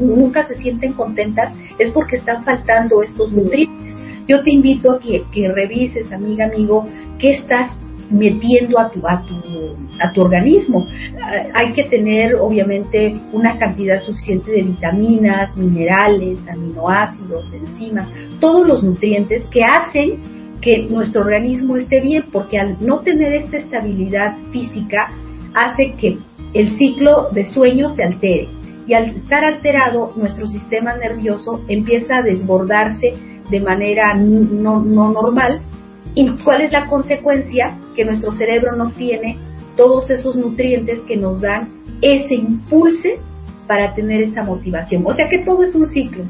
nunca 0.00 0.44
se 0.44 0.54
sienten 0.56 0.94
contentas 0.94 1.52
es 1.78 1.90
porque 1.90 2.16
están 2.16 2.44
faltando 2.44 3.02
estos 3.02 3.32
nutrientes. 3.32 3.94
Yo 4.26 4.42
te 4.42 4.50
invito 4.50 4.92
a 4.92 4.98
que, 4.98 5.24
que 5.32 5.52
revises, 5.52 6.12
amiga, 6.12 6.46
amigo, 6.46 6.86
qué 7.18 7.32
estás 7.32 7.76
metiendo 8.10 8.78
a 8.78 8.90
tu, 8.90 9.06
a 9.06 9.22
tu, 9.22 9.74
a 10.00 10.12
tu 10.12 10.20
organismo. 10.20 10.86
Ah, 11.20 11.44
hay 11.54 11.72
que 11.72 11.84
tener, 11.84 12.36
obviamente, 12.36 13.18
una 13.32 13.58
cantidad 13.58 14.00
suficiente 14.02 14.52
de 14.52 14.62
vitaminas, 14.62 15.56
minerales, 15.56 16.38
aminoácidos, 16.48 17.52
enzimas, 17.52 18.08
todos 18.38 18.66
los 18.66 18.82
nutrientes 18.84 19.44
que 19.46 19.60
hacen 19.64 20.41
que 20.62 20.86
nuestro 20.88 21.22
organismo 21.22 21.76
esté 21.76 22.00
bien, 22.00 22.24
porque 22.32 22.56
al 22.56 22.76
no 22.80 23.00
tener 23.00 23.34
esta 23.34 23.58
estabilidad 23.58 24.36
física 24.52 25.10
hace 25.54 25.94
que 25.94 26.18
el 26.54 26.68
ciclo 26.78 27.28
de 27.32 27.44
sueño 27.44 27.90
se 27.90 28.04
altere. 28.04 28.48
Y 28.86 28.94
al 28.94 29.04
estar 29.04 29.44
alterado, 29.44 30.12
nuestro 30.16 30.46
sistema 30.46 30.96
nervioso 30.96 31.62
empieza 31.68 32.18
a 32.18 32.22
desbordarse 32.22 33.14
de 33.50 33.60
manera 33.60 34.14
no, 34.14 34.80
normal. 34.80 35.60
¿Y 36.14 36.30
cuál 36.44 36.62
es 36.62 36.72
la 36.72 36.86
consecuencia? 36.86 37.78
Que 37.96 38.04
nuestro 38.04 38.32
cerebro 38.32 38.76
no 38.76 38.92
tiene 38.92 39.36
todos 39.76 40.10
esos 40.10 40.36
nutrientes 40.36 41.00
que 41.02 41.16
nos 41.16 41.40
dan 41.40 41.70
ese 42.00 42.34
impulso 42.34 43.08
para 43.66 43.94
tener 43.94 44.22
esa 44.22 44.42
motivación. 44.42 45.02
O 45.06 45.14
sea 45.14 45.26
que 45.28 45.44
todo 45.44 45.62
es 45.62 45.74
un 45.74 45.86
ciclo. 45.88 46.24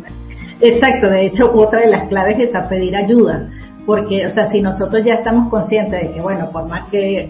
Exacto, 0.61 1.09
de 1.09 1.27
hecho 1.27 1.53
otra 1.53 1.81
de 1.81 1.91
las 1.91 2.09
claves 2.09 2.37
es 2.39 2.55
a 2.55 2.69
pedir 2.69 2.95
ayuda 2.95 3.51
porque, 3.87 4.27
o 4.27 4.31
sea, 4.31 4.47
si 4.47 4.61
nosotros 4.61 5.05
ya 5.05 5.15
estamos 5.15 5.49
conscientes 5.51 6.01
de 6.01 6.15
que, 6.15 6.21
bueno, 6.21 6.51
por 6.51 6.69
más 6.69 6.89
que 6.89 7.29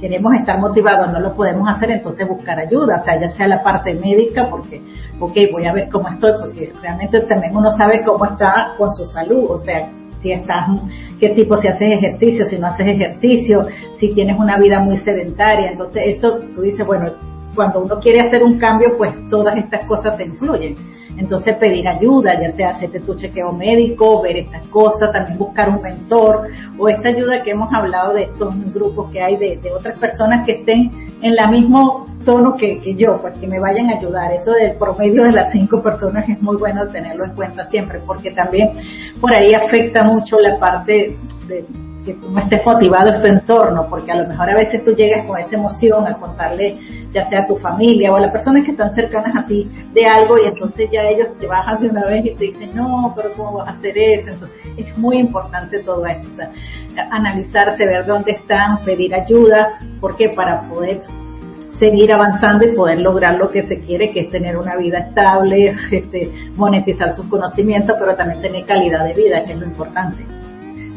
queremos 0.00 0.32
estar 0.34 0.58
motivados, 0.58 1.12
no 1.12 1.20
lo 1.20 1.34
podemos 1.34 1.68
hacer, 1.68 1.90
entonces 1.90 2.26
buscar 2.26 2.58
ayuda, 2.58 3.00
o 3.00 3.04
sea, 3.04 3.20
ya 3.20 3.30
sea 3.30 3.46
la 3.46 3.62
parte 3.62 3.94
médica, 3.94 4.48
porque, 4.50 4.80
ok, 5.18 5.36
voy 5.52 5.66
a 5.66 5.72
ver 5.72 5.88
cómo 5.90 6.08
estoy, 6.08 6.32
porque 6.40 6.72
realmente 6.82 7.20
también 7.20 7.54
uno 7.54 7.70
sabe 7.72 8.02
cómo 8.02 8.24
está 8.24 8.74
con 8.78 8.90
su 8.92 9.04
salud, 9.04 9.50
o 9.50 9.58
sea, 9.58 9.90
si 10.22 10.32
estás, 10.32 10.68
qué 11.18 11.30
tipo, 11.30 11.56
si 11.56 11.68
haces 11.68 11.92
ejercicio, 11.92 12.44
si 12.44 12.58
no 12.58 12.66
haces 12.68 12.86
ejercicio, 12.88 13.66
si 13.98 14.12
tienes 14.12 14.38
una 14.38 14.58
vida 14.58 14.80
muy 14.80 14.98
sedentaria, 14.98 15.70
entonces 15.70 16.02
eso, 16.16 16.38
tú 16.54 16.62
dices, 16.62 16.86
bueno, 16.86 17.10
cuando 17.54 17.80
uno 17.80 17.98
quiere 17.98 18.20
hacer 18.20 18.42
un 18.42 18.58
cambio, 18.58 18.96
pues 18.96 19.12
todas 19.28 19.56
estas 19.56 19.84
cosas 19.86 20.16
te 20.16 20.24
influyen. 20.24 20.76
Entonces 21.16 21.56
pedir 21.58 21.86
ayuda, 21.88 22.40
ya 22.40 22.50
sea 22.52 22.70
hacerte 22.70 23.00
tu 23.00 23.14
chequeo 23.14 23.52
médico, 23.52 24.22
ver 24.22 24.38
estas 24.38 24.66
cosas, 24.68 25.12
también 25.12 25.38
buscar 25.38 25.68
un 25.68 25.82
mentor 25.82 26.48
o 26.78 26.88
esta 26.88 27.08
ayuda 27.08 27.42
que 27.42 27.50
hemos 27.50 27.70
hablado 27.72 28.14
de 28.14 28.22
estos 28.22 28.72
grupos 28.72 29.10
que 29.10 29.20
hay 29.20 29.36
de, 29.36 29.60
otras 29.76 29.98
personas 29.98 30.46
que 30.46 30.52
estén 30.52 30.90
en 31.20 31.34
la 31.34 31.50
mismo 31.50 32.06
tono 32.24 32.56
que, 32.56 32.94
yo, 32.94 33.20
pues 33.20 33.36
que 33.38 33.46
me 33.46 33.58
vayan 33.58 33.90
a 33.90 33.98
ayudar. 33.98 34.32
Eso 34.32 34.52
del 34.52 34.76
promedio 34.76 35.24
de 35.24 35.32
las 35.32 35.52
cinco 35.52 35.82
personas 35.82 36.28
es 36.28 36.40
muy 36.40 36.56
bueno 36.56 36.86
tenerlo 36.86 37.24
en 37.24 37.32
cuenta 37.32 37.64
siempre, 37.66 38.00
porque 38.06 38.30
también 38.30 38.70
por 39.20 39.32
ahí 39.34 39.52
afecta 39.52 40.02
mucho 40.04 40.38
la 40.38 40.58
parte 40.58 41.16
de 41.48 41.64
que 42.04 42.14
tú 42.14 42.30
no 42.30 42.40
estés 42.40 42.64
motivado 42.64 43.14
en 43.14 43.20
tu 43.20 43.26
entorno, 43.26 43.86
porque 43.88 44.12
a 44.12 44.16
lo 44.16 44.28
mejor 44.28 44.50
a 44.50 44.54
veces 44.54 44.84
tú 44.84 44.92
llegas 44.92 45.26
con 45.26 45.38
esa 45.38 45.56
emoción 45.56 46.06
a 46.06 46.14
contarle 46.14 46.78
ya 47.12 47.24
sea 47.24 47.40
a 47.40 47.46
tu 47.46 47.56
familia 47.56 48.12
o 48.12 48.16
a 48.16 48.20
las 48.20 48.32
personas 48.32 48.64
que 48.64 48.72
están 48.72 48.94
cercanas 48.94 49.36
a 49.36 49.46
ti 49.46 49.68
de 49.92 50.06
algo 50.06 50.38
y 50.38 50.46
entonces 50.46 50.88
ya 50.90 51.02
ellos 51.02 51.28
te 51.38 51.46
bajan 51.46 51.82
de 51.82 51.88
una 51.88 52.04
vez 52.06 52.24
y 52.24 52.34
te 52.34 52.44
dicen, 52.46 52.74
no, 52.74 53.12
pero 53.16 53.32
¿cómo 53.36 53.58
vas 53.58 53.68
a 53.68 53.72
hacer 53.72 53.98
eso? 53.98 54.30
Entonces 54.30 54.56
es 54.76 54.98
muy 54.98 55.18
importante 55.18 55.82
todo 55.82 56.06
esto, 56.06 56.28
analizarse, 57.10 57.84
ver 57.84 58.06
dónde 58.06 58.32
están, 58.32 58.82
pedir 58.84 59.14
ayuda, 59.14 59.78
porque 60.00 60.30
para 60.30 60.62
poder 60.68 61.00
seguir 61.70 62.12
avanzando 62.12 62.64
y 62.64 62.76
poder 62.76 62.98
lograr 62.98 63.36
lo 63.36 63.50
que 63.50 63.62
se 63.62 63.80
quiere, 63.80 64.12
que 64.12 64.20
es 64.20 64.30
tener 64.30 64.56
una 64.56 64.76
vida 64.76 64.98
estable, 64.98 65.74
este, 65.90 66.30
monetizar 66.54 67.14
sus 67.14 67.26
conocimientos, 67.26 67.96
pero 67.98 68.14
también 68.14 68.40
tener 68.42 68.64
calidad 68.66 69.04
de 69.04 69.14
vida, 69.14 69.44
que 69.44 69.52
es 69.52 69.58
lo 69.58 69.66
importante. 69.66 70.39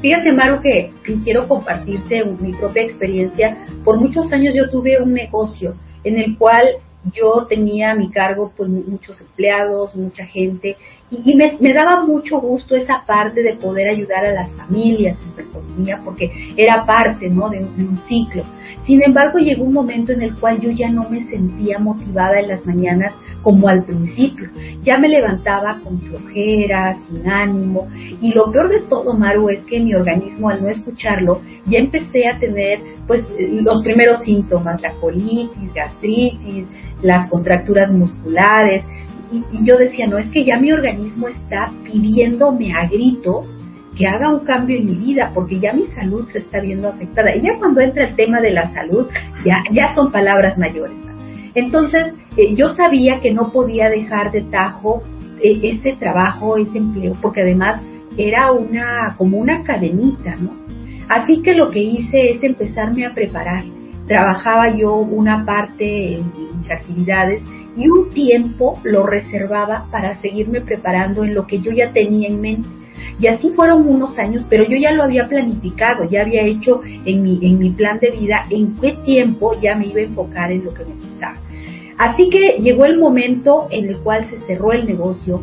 Fíjate, 0.04 0.34
Maru, 0.34 0.60
que 0.60 0.92
quiero 1.24 1.48
compartirte 1.48 2.26
mi 2.26 2.52
propia 2.52 2.84
experiencia. 2.84 3.66
Por 3.86 4.02
muchos 4.02 4.34
años 4.34 4.54
yo 4.54 4.70
tuve 4.70 5.02
un 5.02 5.14
negocio 5.14 5.78
en 6.04 6.18
el 6.18 6.38
cual 6.38 6.66
yo 7.14 7.46
tenía 7.48 7.92
a 7.92 7.96
mi 7.96 8.12
cargo 8.12 8.52
pues 8.54 8.68
muchos 8.68 9.22
empleados, 9.22 9.96
mucha 9.96 10.26
gente 10.26 10.76
y, 11.24 11.36
me, 11.36 11.74
daba 11.74 12.06
mucho 12.06 12.40
gusto 12.40 12.76
esa 12.76 13.04
parte 13.06 13.42
de 13.44 13.54
poder 13.54 13.90
ayudar 13.90 14.26
a 14.26 14.32
las 14.32 14.52
familias 14.54 15.18
en 15.22 15.36
su 15.36 15.42
economía 15.42 16.02
porque 16.04 16.54
era 16.58 16.86
parte 16.86 17.30
¿no? 17.30 17.50
de, 17.50 17.60
un 17.60 17.98
ciclo. 18.08 18.44
Sin 18.84 19.04
embargo, 19.04 19.40
llegó 19.40 19.64
un 19.64 19.74
momento 19.74 20.12
en 20.12 20.22
el 20.22 20.36
cual 20.36 20.60
yo 20.60 20.72
ya 20.72 20.90
no 20.90 21.10
me 21.10 21.22
sentía 21.26 21.78
motivada 21.80 22.40
en 22.40 22.48
las 22.48 22.66
mañanas 22.66 23.14
como 23.44 23.68
al 23.68 23.84
principio. 23.84 24.50
Ya 24.82 24.98
me 24.98 25.10
levantaba 25.10 25.80
con 25.84 26.00
flojera, 26.02 26.98
sin 27.08 27.30
ánimo 27.30 27.88
y 28.22 28.34
lo 28.34 28.52
peor 28.52 28.70
de 28.70 28.82
todo, 28.82 29.14
Maru, 29.14 29.50
es 29.50 29.64
que 29.66 29.80
mi 29.80 29.94
organismo 29.94 30.50
al 30.50 30.64
no 30.64 30.70
escucharlo 30.70 31.42
ya 31.66 31.80
empecé 31.80 32.24
a 32.28 32.40
tener 32.40 32.80
pues 33.06 33.28
los 33.40 33.84
primeros 33.84 34.20
síntomas, 34.24 34.82
la 34.82 34.94
colitis, 34.94 35.74
gastritis, 35.74 36.66
las 37.02 37.30
contracturas 37.30 37.92
musculares 37.92 38.84
y, 39.32 39.66
yo 39.66 39.78
decía, 39.78 40.08
no, 40.08 40.18
es 40.18 40.30
que 40.30 40.44
ya 40.44 40.60
mi 40.60 40.72
organismo 40.72 41.28
está 41.28 41.72
pidiéndome 41.84 42.74
a 42.74 42.88
gritos 42.88 43.48
que 43.98 44.08
haga 44.08 44.30
un 44.32 44.46
cambio 44.46 44.78
en 44.78 44.88
mi 44.88 44.96
vida, 44.96 45.32
porque 45.34 45.60
ya 45.60 45.74
mi 45.74 45.86
salud 45.86 46.28
se 46.30 46.40
está 46.40 46.60
viendo 46.60 46.90
afectada. 46.90 47.36
Y 47.36 47.42
ya 47.42 47.58
cuando 47.60 47.82
entra 47.82 48.08
el 48.08 48.16
tema 48.16 48.42
de 48.42 48.52
la 48.52 48.68
salud, 48.74 49.08
ya, 49.46 49.56
ya 49.72 49.94
son 49.94 50.12
palabras 50.12 50.58
mayores. 50.58 50.96
Entonces, 51.56 52.14
eh, 52.38 52.56
yo 52.56 52.70
sabía 52.70 53.20
que 53.20 53.32
no 53.32 53.52
podía 53.52 53.90
dejar 53.90 54.32
de 54.32 54.42
tajo 54.44 55.04
eh, 55.42 55.60
ese 55.64 55.96
trabajo, 56.00 56.58
ese 56.58 56.80
empleo, 56.80 57.14
porque 57.22 57.42
además 57.42 57.82
era 58.18 58.52
una, 58.52 59.16
como 59.18 59.38
una 59.38 59.64
cadenita, 59.64 60.36
¿no? 60.36 60.52
Así 61.10 61.42
que 61.42 61.54
lo 61.54 61.70
que 61.70 61.80
hice 61.80 62.32
es 62.32 62.44
empezarme 62.44 63.06
a 63.06 63.14
preparar. 63.14 63.64
Trabajaba 64.08 64.76
yo 64.76 64.96
una 64.96 65.46
parte 65.46 66.16
en 66.16 66.32
mis 66.58 66.72
actividades 66.72 67.44
y 67.76 67.88
un 67.90 68.12
tiempo 68.12 68.80
lo 68.84 69.06
reservaba 69.06 69.88
para 69.92 70.16
seguirme 70.16 70.62
preparando 70.62 71.24
en 71.24 71.34
lo 71.34 71.48
que 71.48 71.60
yo 71.60 71.72
ya 71.72 71.92
tenía 71.92 72.28
en 72.28 72.42
mente. 72.42 72.70
Y 73.20 73.28
así 73.28 73.52
fueron 73.52 73.88
unos 73.88 74.18
años, 74.18 74.46
pero 74.50 74.64
yo 74.70 74.78
ya 74.78 74.92
lo 74.92 75.04
había 75.04 75.28
planificado, 75.28 76.04
ya 76.10 76.22
había 76.22 76.44
hecho 76.44 76.82
en 76.84 77.24
mi, 77.24 77.40
en 77.42 77.60
mi 77.60 77.72
plan 77.72 78.00
de 78.00 78.12
vida 78.12 78.46
en 78.50 78.76
qué 78.76 78.94
tiempo 79.06 79.60
ya 79.62 79.76
me 79.76 79.88
iba 79.88 80.00
a 80.00 80.04
enfocar 80.04 80.52
en 80.52 80.66
lo 80.66 80.74
que 80.74 80.86
me 80.86 80.96
gustaba. 80.96 81.38
Así 81.98 82.30
que 82.30 82.60
llegó 82.62 82.86
el 82.86 83.00
momento 83.00 83.68
en 83.70 83.88
el 83.88 84.00
cual 84.00 84.26
se 84.26 84.40
cerró 84.40 84.72
el 84.72 84.86
negocio. 84.86 85.42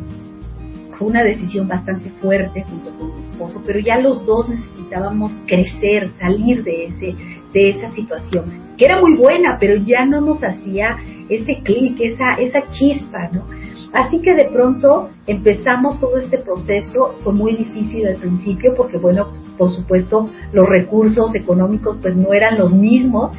Fue 0.98 1.08
una 1.08 1.22
decisión 1.22 1.68
bastante 1.68 2.10
fuerte 2.20 2.64
junto 2.64 2.90
con 2.98 3.14
mi 3.14 3.22
esposo, 3.22 3.62
pero 3.64 3.78
ya 3.78 3.98
los 3.98 4.26
dos 4.26 4.48
necesitábamos 4.48 5.32
crecer, 5.46 6.10
salir 6.18 6.62
de, 6.64 6.86
ese, 6.86 7.14
de 7.52 7.70
esa 7.70 7.90
situación 7.90 8.70
que 8.80 8.86
era 8.86 8.98
muy 8.98 9.14
buena, 9.14 9.58
pero 9.60 9.76
ya 9.76 10.06
no 10.06 10.22
nos 10.22 10.42
hacía 10.42 10.96
ese 11.28 11.60
clic, 11.62 12.00
esa, 12.00 12.36
esa 12.38 12.66
chispa, 12.70 13.28
¿no? 13.30 13.44
Así 13.92 14.22
que 14.22 14.34
de 14.34 14.46
pronto 14.46 15.10
empezamos 15.26 16.00
todo 16.00 16.16
este 16.16 16.38
proceso, 16.38 17.14
fue 17.22 17.34
muy 17.34 17.56
difícil 17.56 18.06
al 18.06 18.16
principio 18.16 18.74
porque, 18.74 18.96
bueno, 18.96 19.34
por 19.58 19.70
supuesto, 19.70 20.30
los 20.54 20.66
recursos 20.66 21.34
económicos 21.34 21.98
pues 22.00 22.16
no 22.16 22.32
eran 22.32 22.56
los 22.56 22.72
mismos, 22.72 23.32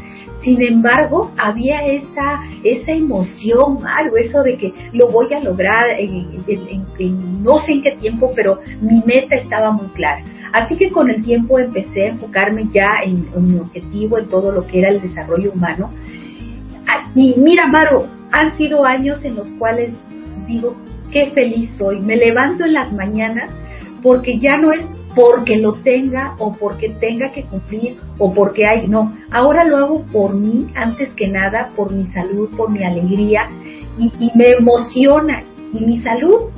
sin 0.43 0.61
embargo, 0.61 1.31
había 1.37 1.87
esa, 1.87 2.43
esa 2.63 2.91
emoción, 2.91 3.79
algo, 3.87 4.17
eso 4.17 4.43
de 4.43 4.57
que 4.57 4.73
lo 4.93 5.09
voy 5.09 5.33
a 5.33 5.39
lograr 5.39 5.89
en, 5.97 7.43
no 7.43 7.57
sé 7.59 7.71
en 7.73 7.81
qué 7.81 7.91
tiempo, 7.99 8.31
pero 8.35 8.59
mi 8.79 9.01
meta 9.05 9.35
estaba 9.35 9.71
muy 9.71 9.87
clara. 9.87 10.23
Así 10.53 10.77
que 10.77 10.91
con 10.91 11.09
el 11.09 11.23
tiempo 11.23 11.59
empecé 11.59 12.03
a 12.03 12.09
enfocarme 12.09 12.67
ya 12.71 12.87
en, 13.03 13.25
mi 13.47 13.59
objetivo, 13.59 14.17
en 14.17 14.27
todo 14.27 14.51
lo 14.51 14.65
que 14.67 14.79
era 14.79 14.89
el 14.89 15.01
desarrollo 15.01 15.51
humano. 15.53 15.89
Ah, 16.87 17.09
y 17.15 17.35
mira, 17.37 17.67
Maro, 17.67 18.07
han 18.31 18.57
sido 18.57 18.85
años 18.85 19.23
en 19.23 19.35
los 19.35 19.47
cuales 19.51 19.93
digo, 20.47 20.75
qué 21.11 21.31
feliz 21.31 21.69
soy. 21.77 22.01
Me 22.01 22.15
levanto 22.15 22.65
en 22.65 22.73
las 22.73 22.91
mañanas 22.91 23.51
porque 24.01 24.39
ya 24.39 24.57
no 24.57 24.71
es 24.71 24.87
porque 25.15 25.57
lo 25.57 25.73
tenga 25.73 26.35
o 26.39 26.53
porque 26.53 26.89
tenga 26.99 27.31
que 27.33 27.43
cumplir 27.43 27.97
o 28.17 28.33
porque 28.33 28.65
hay, 28.65 28.87
no, 28.87 29.13
ahora 29.31 29.65
lo 29.65 29.77
hago 29.77 30.05
por 30.05 30.33
mí 30.33 30.67
antes 30.75 31.13
que 31.15 31.27
nada, 31.27 31.71
por 31.75 31.91
mi 31.91 32.05
salud, 32.05 32.49
por 32.55 32.71
mi 32.71 32.83
alegría 32.83 33.41
y, 33.97 34.11
y 34.19 34.31
me 34.37 34.51
emociona 34.57 35.43
y 35.73 35.85
mi 35.85 35.97
salud, 35.97 36.49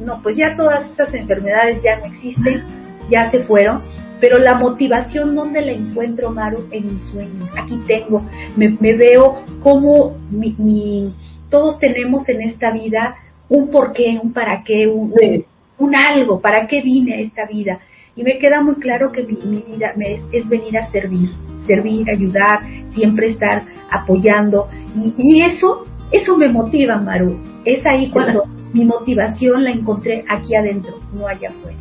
no, 0.00 0.20
pues 0.22 0.36
ya 0.36 0.56
todas 0.56 0.88
estas 0.90 1.14
enfermedades 1.14 1.82
ya 1.82 1.96
no 1.96 2.06
existen, 2.06 2.62
ya 3.08 3.30
se 3.30 3.40
fueron, 3.40 3.82
pero 4.20 4.38
la 4.38 4.54
motivación, 4.54 5.34
¿dónde 5.34 5.60
la 5.60 5.72
encuentro, 5.72 6.30
Maru? 6.30 6.66
En 6.70 6.94
mis 6.94 7.02
sueños. 7.04 7.48
Aquí 7.60 7.78
tengo, 7.86 8.22
me, 8.56 8.96
veo 8.96 9.42
como 9.60 10.16
mi, 10.30 11.12
todos 11.50 11.78
tenemos 11.78 12.28
en 12.28 12.42
esta 12.42 12.70
vida 12.70 13.16
un 13.48 13.70
porqué, 13.70 14.18
un 14.22 14.32
para 14.32 14.62
qué, 14.64 14.86
un, 14.86 15.12
un, 15.78 15.94
algo, 15.94 16.40
para 16.40 16.66
qué 16.66 16.80
vine 16.82 17.14
a 17.14 17.20
esta 17.20 17.46
vida. 17.46 17.80
Y 18.14 18.22
me 18.22 18.38
queda 18.38 18.62
muy 18.62 18.76
claro 18.76 19.12
que 19.12 19.22
mi, 19.22 19.34
vida 19.62 19.92
es, 20.00 20.22
es, 20.32 20.48
venir 20.48 20.78
a 20.78 20.90
servir, 20.90 21.30
servir, 21.66 22.08
ayudar, 22.10 22.60
siempre 22.88 23.26
estar 23.26 23.64
apoyando. 23.90 24.68
Y, 24.96 25.12
y 25.18 25.44
eso, 25.44 25.86
eso 26.10 26.38
me 26.38 26.48
motiva, 26.48 26.96
Maru. 26.96 27.38
Es 27.66 27.84
ahí 27.84 28.08
cuando 28.08 28.44
mi 28.72 28.86
motivación 28.86 29.64
la 29.64 29.72
encontré 29.72 30.24
aquí 30.28 30.56
adentro, 30.56 30.94
no 31.12 31.26
allá 31.28 31.50
afuera. 31.50 31.76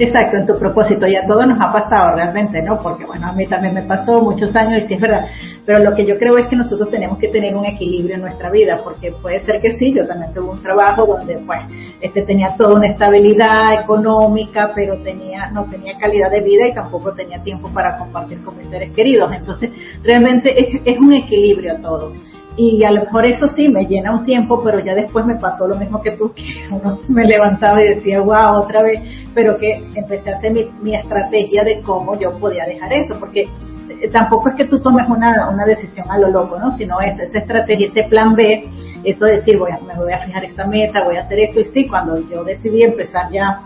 Exacto, 0.00 0.36
en 0.36 0.46
tu 0.46 0.56
propósito, 0.56 1.08
y 1.08 1.16
a 1.16 1.26
todos 1.26 1.44
nos 1.44 1.58
ha 1.60 1.72
pasado 1.72 2.14
realmente, 2.14 2.62
¿no? 2.62 2.80
Porque 2.80 3.04
bueno, 3.04 3.26
a 3.26 3.32
mí 3.32 3.46
también 3.46 3.74
me 3.74 3.82
pasó 3.82 4.20
muchos 4.20 4.54
años 4.54 4.82
y 4.82 4.86
sí 4.86 4.94
es 4.94 5.00
verdad, 5.00 5.26
pero 5.66 5.80
lo 5.80 5.96
que 5.96 6.06
yo 6.06 6.16
creo 6.18 6.38
es 6.38 6.46
que 6.48 6.54
nosotros 6.54 6.88
tenemos 6.88 7.18
que 7.18 7.26
tener 7.28 7.56
un 7.56 7.66
equilibrio 7.66 8.14
en 8.14 8.20
nuestra 8.20 8.48
vida, 8.48 8.76
porque 8.84 9.10
puede 9.20 9.40
ser 9.40 9.60
que 9.60 9.70
sí, 9.76 9.92
yo 9.92 10.06
también 10.06 10.32
tuve 10.32 10.50
un 10.50 10.62
trabajo 10.62 11.04
donde 11.04 11.38
pues 11.44 11.58
este 12.00 12.22
tenía 12.22 12.54
toda 12.56 12.74
una 12.74 12.86
estabilidad 12.86 13.82
económica, 13.82 14.70
pero 14.72 14.96
tenía 15.02 15.50
no 15.50 15.64
tenía 15.64 15.98
calidad 15.98 16.30
de 16.30 16.42
vida 16.42 16.68
y 16.68 16.74
tampoco 16.74 17.12
tenía 17.12 17.42
tiempo 17.42 17.68
para 17.74 17.96
compartir 17.96 18.40
con 18.44 18.56
mis 18.56 18.68
seres 18.68 18.92
queridos, 18.92 19.32
entonces 19.32 19.70
realmente 20.04 20.52
es, 20.56 20.80
es 20.84 20.98
un 20.98 21.12
equilibrio 21.12 21.74
todo 21.82 22.12
y 22.58 22.84
a 22.84 22.90
lo 22.90 23.02
mejor 23.02 23.24
eso 23.24 23.46
sí 23.46 23.68
me 23.68 23.86
llena 23.86 24.12
un 24.12 24.24
tiempo, 24.24 24.60
pero 24.64 24.80
ya 24.80 24.92
después 24.92 25.24
me 25.24 25.36
pasó 25.36 25.68
lo 25.68 25.76
mismo 25.76 26.02
que 26.02 26.10
tú, 26.12 26.32
que 26.34 26.42
uno 26.72 26.98
me 27.08 27.24
levantaba 27.24 27.82
y 27.82 27.94
decía, 27.94 28.20
wow, 28.20 28.62
otra 28.62 28.82
vez, 28.82 29.00
pero 29.32 29.56
que 29.58 29.76
empecé 29.94 30.32
a 30.32 30.36
hacer 30.36 30.52
mi, 30.82 30.94
estrategia 30.94 31.62
de 31.62 31.80
cómo 31.82 32.18
yo 32.18 32.36
podía 32.38 32.64
dejar 32.64 32.92
eso, 32.92 33.14
porque 33.20 33.42
eh, 33.42 34.08
tampoco 34.10 34.48
es 34.48 34.56
que 34.56 34.64
tú 34.64 34.80
tomes 34.80 35.08
una, 35.08 35.48
una 35.50 35.64
decisión 35.64 36.10
a 36.10 36.18
lo 36.18 36.28
loco, 36.30 36.58
¿no? 36.58 36.76
Sino 36.76 37.00
es 37.00 37.18
esa 37.20 37.38
estrategia, 37.38 37.86
ese 37.86 38.02
plan 38.08 38.34
B, 38.34 38.68
eso 39.04 39.24
de 39.24 39.36
decir, 39.36 39.56
voy 39.56 39.70
a, 39.70 39.78
me 39.86 39.94
voy 39.94 40.12
a 40.12 40.18
fijar 40.18 40.44
esta 40.44 40.66
meta, 40.66 41.04
voy 41.04 41.16
a 41.16 41.20
hacer 41.20 41.38
esto, 41.38 41.60
y 41.60 41.64
sí, 41.66 41.86
cuando 41.86 42.18
yo 42.28 42.42
decidí 42.42 42.82
empezar 42.82 43.30
ya 43.30 43.62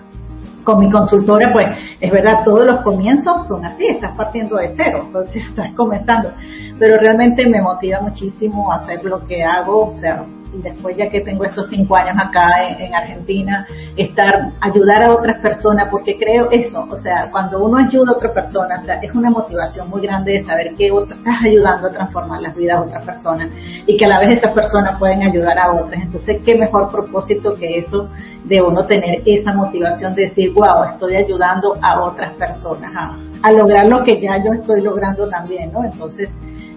con 0.65 0.81
mi 0.81 0.91
consultora, 0.91 1.53
pues 1.53 1.67
es 2.01 2.11
verdad, 2.11 2.45
todos 2.45 2.67
los 2.67 2.81
comienzos 2.83 3.47
son 3.47 3.65
así, 3.65 3.87
estás 3.87 4.17
partiendo 4.17 4.57
de 4.57 4.75
cero, 4.77 5.03
entonces 5.07 5.45
estás 5.49 5.73
comenzando, 5.75 6.31
pero 6.79 6.97
realmente 6.99 7.47
me 7.47 7.61
motiva 7.61 8.01
muchísimo 8.01 8.73
hacer 8.73 9.05
lo 9.05 9.25
que 9.27 9.43
hago, 9.43 9.91
o 9.91 9.95
sea, 9.99 10.25
después 10.53 10.97
ya 10.97 11.09
que 11.09 11.21
tengo 11.21 11.45
estos 11.45 11.69
cinco 11.71 11.97
años 11.97 12.17
acá 12.19 12.47
en, 12.79 12.95
Argentina, 12.95 13.67
estar, 13.97 14.51
ayudar 14.61 15.03
a 15.03 15.13
otras 15.13 15.41
personas, 15.41 15.89
porque 15.91 16.19
creo 16.19 16.51
eso, 16.51 16.87
o 16.91 16.99
sea, 16.99 17.31
cuando 17.31 17.65
uno 17.65 17.79
ayuda 17.79 18.13
a 18.13 18.17
otra 18.17 18.33
persona, 18.33 18.81
o 18.81 18.85
sea, 18.85 18.97
es 18.97 19.15
una 19.15 19.31
motivación 19.31 19.89
muy 19.89 20.03
grande 20.03 20.33
de 20.33 20.45
saber 20.45 20.75
que 20.77 20.89
estás 20.89 21.43
ayudando 21.45 21.89
a 21.89 21.91
transformar 21.91 22.43
las 22.43 22.57
vidas 22.57 22.81
de 22.81 22.87
otras 22.87 23.05
personas 23.05 23.51
y 23.87 23.97
que 23.97 24.05
a 24.05 24.09
la 24.09 24.21
vez 24.21 24.39
esas 24.39 24.53
personas 24.53 24.99
pueden 24.99 25.23
ayudar 25.23 25.59
a 25.59 25.73
otras. 25.73 26.03
Entonces, 26.03 26.41
qué 26.45 26.57
mejor 26.57 26.91
propósito 26.91 27.55
que 27.55 27.79
eso 27.79 28.09
de 28.45 28.61
uno 28.61 28.87
tener 28.87 29.23
esa 29.25 29.53
motivación 29.53 30.15
de 30.15 30.29
decir, 30.29 30.53
wow, 30.53 30.85
estoy 30.93 31.17
ayudando 31.17 31.77
a 31.81 32.03
otras 32.03 32.33
personas 32.35 32.93
a, 32.95 33.17
a 33.43 33.53
lograr 33.53 33.87
lo 33.87 34.05
que 34.05 34.21
ya 34.21 34.37
yo 34.43 34.53
estoy 34.53 34.83
logrando 34.83 35.29
también, 35.29 35.73
¿no? 35.73 35.85
Entonces, 35.85 36.29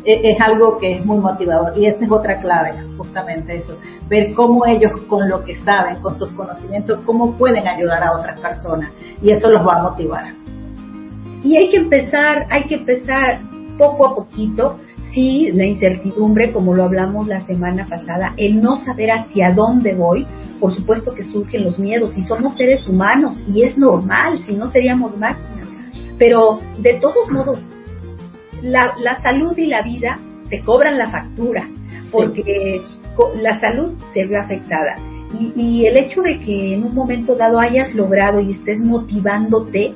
es 0.05 0.39
algo 0.39 0.77
que 0.77 0.97
es 0.97 1.05
muy 1.05 1.17
motivador. 1.17 1.77
Y 1.77 1.87
esa 1.87 2.05
es 2.05 2.11
otra 2.11 2.39
clave, 2.39 2.73
justamente 2.97 3.57
eso, 3.57 3.77
ver 4.07 4.33
cómo 4.33 4.65
ellos 4.65 4.91
con 5.07 5.27
lo 5.27 5.43
que 5.43 5.55
saben, 5.63 6.01
con 6.01 6.17
sus 6.17 6.29
conocimientos, 6.31 6.99
cómo 7.05 7.37
pueden 7.37 7.67
ayudar 7.67 8.03
a 8.03 8.17
otras 8.17 8.39
personas. 8.39 8.91
Y 9.21 9.31
eso 9.31 9.49
los 9.49 9.65
va 9.65 9.79
a 9.79 9.83
motivar. 9.83 10.33
Y 11.43 11.57
hay 11.57 11.69
que 11.69 11.77
empezar, 11.77 12.47
hay 12.49 12.63
que 12.63 12.75
empezar 12.75 13.39
poco 13.77 14.07
a 14.07 14.15
poquito, 14.15 14.77
sí, 15.11 15.49
la 15.53 15.65
incertidumbre, 15.65 16.51
como 16.51 16.73
lo 16.73 16.85
hablamos 16.85 17.27
la 17.27 17.41
semana 17.41 17.85
pasada, 17.87 18.33
el 18.37 18.61
no 18.61 18.75
saber 18.75 19.11
hacia 19.11 19.53
dónde 19.53 19.93
voy, 19.93 20.25
por 20.59 20.73
supuesto 20.73 21.13
que 21.13 21.23
surgen 21.23 21.63
los 21.63 21.77
miedos. 21.77 22.17
Y 22.17 22.23
somos 22.23 22.55
seres 22.55 22.87
humanos 22.87 23.43
y 23.47 23.63
es 23.63 23.77
normal, 23.77 24.39
si 24.39 24.53
no 24.55 24.67
seríamos 24.67 25.17
máquinas, 25.17 25.67
pero 26.17 26.59
de 26.77 26.93
todos 26.95 27.29
modos 27.29 27.59
la, 28.61 28.95
la 28.99 29.21
salud 29.21 29.57
y 29.57 29.67
la 29.67 29.81
vida 29.81 30.19
te 30.49 30.61
cobran 30.61 30.97
la 30.97 31.09
factura, 31.09 31.67
porque 32.11 32.81
la 33.41 33.59
salud 33.59 33.93
se 34.13 34.25
ve 34.25 34.37
afectada. 34.37 34.95
Y, 35.39 35.53
y, 35.55 35.85
el 35.85 35.97
hecho 35.97 36.21
de 36.21 36.39
que 36.39 36.75
en 36.75 36.83
un 36.83 36.93
momento 36.93 37.35
dado 37.35 37.59
hayas 37.59 37.93
logrado 37.93 38.39
y 38.39 38.51
estés 38.51 38.79
motivándote, 38.79 39.95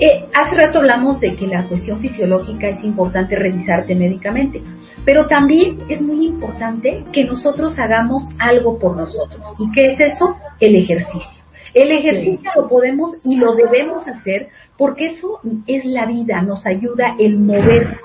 eh, 0.00 0.26
hace 0.32 0.54
rato 0.54 0.78
hablamos 0.78 1.18
de 1.18 1.34
que 1.34 1.48
la 1.48 1.66
cuestión 1.66 1.98
fisiológica 1.98 2.68
es 2.68 2.84
importante 2.84 3.34
revisarte 3.34 3.96
médicamente, 3.96 4.62
pero 5.04 5.26
también 5.26 5.78
es 5.88 6.00
muy 6.02 6.24
importante 6.24 7.02
que 7.12 7.24
nosotros 7.24 7.76
hagamos 7.78 8.22
algo 8.38 8.78
por 8.78 8.96
nosotros. 8.96 9.44
¿Y 9.58 9.72
qué 9.72 9.86
es 9.86 10.14
eso? 10.14 10.36
El 10.60 10.76
ejercicio. 10.76 11.37
El 11.74 11.92
ejercicio 11.92 12.50
lo 12.56 12.68
podemos 12.68 13.16
y 13.24 13.36
lo 13.36 13.54
debemos 13.54 14.06
hacer 14.06 14.48
porque 14.76 15.06
eso 15.06 15.40
es 15.66 15.84
la 15.84 16.06
vida, 16.06 16.42
nos 16.42 16.66
ayuda 16.66 17.16
el 17.18 17.38
mover. 17.38 17.98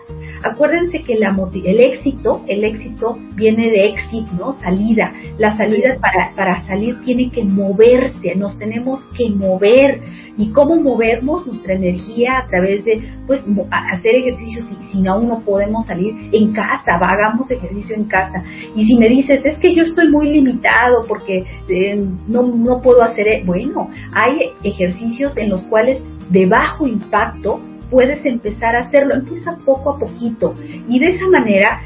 Acuérdense 0.43 1.03
que 1.03 1.15
la, 1.15 1.35
el 1.63 1.79
éxito, 1.79 2.43
el 2.47 2.63
éxito 2.63 3.17
viene 3.35 3.69
de 3.71 3.87
éxito, 3.87 4.29
¿no? 4.37 4.53
Salida. 4.53 5.13
La 5.37 5.55
salida 5.55 5.97
para, 6.01 6.31
para 6.35 6.61
salir 6.61 7.01
tiene 7.03 7.29
que 7.29 7.43
moverse, 7.43 8.35
nos 8.35 8.57
tenemos 8.57 9.01
que 9.17 9.29
mover. 9.29 10.01
¿Y 10.37 10.51
cómo 10.51 10.75
movernos 10.77 11.45
nuestra 11.45 11.75
energía 11.75 12.39
a 12.43 12.47
través 12.47 12.83
de, 12.83 13.03
pues, 13.27 13.45
hacer 13.69 14.15
ejercicio 14.15 14.63
si, 14.63 14.75
si 14.91 15.07
aún 15.07 15.27
no 15.27 15.41
podemos 15.41 15.85
salir 15.85 16.29
en 16.31 16.53
casa, 16.53 16.93
hagamos 16.95 17.49
ejercicio 17.51 17.95
en 17.95 18.05
casa. 18.05 18.43
Y 18.75 18.85
si 18.85 18.97
me 18.97 19.09
dices, 19.09 19.45
es 19.45 19.57
que 19.59 19.75
yo 19.75 19.83
estoy 19.83 20.09
muy 20.09 20.29
limitado 20.29 21.05
porque 21.07 21.45
eh, 21.69 22.03
no, 22.27 22.43
no 22.43 22.81
puedo 22.81 23.03
hacer, 23.03 23.27
e-", 23.27 23.43
bueno, 23.45 23.89
hay 24.11 24.51
ejercicios 24.63 25.37
en 25.37 25.49
los 25.49 25.63
cuales 25.63 26.01
de 26.29 26.45
bajo 26.45 26.87
impacto, 26.87 27.61
puedes 27.89 28.25
empezar 28.25 28.75
a 28.75 28.81
hacerlo. 28.81 29.15
Empieza 29.15 29.57
poco 29.65 29.91
a 29.91 29.99
poquito 29.99 30.55
y 30.87 30.99
de 30.99 31.07
esa 31.07 31.27
manera, 31.27 31.81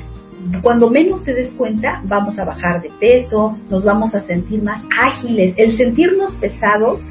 cuando 0.61 0.89
menos 0.89 1.23
te 1.23 1.33
des 1.33 1.51
cuenta, 1.51 2.01
vamos 2.05 2.37
a 2.39 2.45
bajar 2.45 2.81
de 2.81 2.91
peso, 2.99 3.57
nos 3.69 3.83
vamos 3.83 4.15
a 4.15 4.21
sentir 4.21 4.63
más 4.63 4.81
ágiles. 5.03 5.53
El 5.57 5.71
sentirnos 5.71 6.33
pesados, 6.35 7.01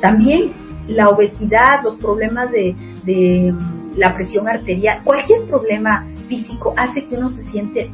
también 0.00 0.52
la 0.88 1.08
obesidad, 1.08 1.82
los 1.82 1.96
problemas 1.96 2.50
de, 2.52 2.74
de 3.04 3.52
la 3.96 4.14
presión 4.14 4.48
arterial, 4.48 5.00
cualquier 5.04 5.42
problema 5.46 6.06
físico 6.28 6.74
hace 6.76 7.04
que 7.06 7.16
uno 7.16 7.28
se 7.28 7.42
siente 7.44 7.90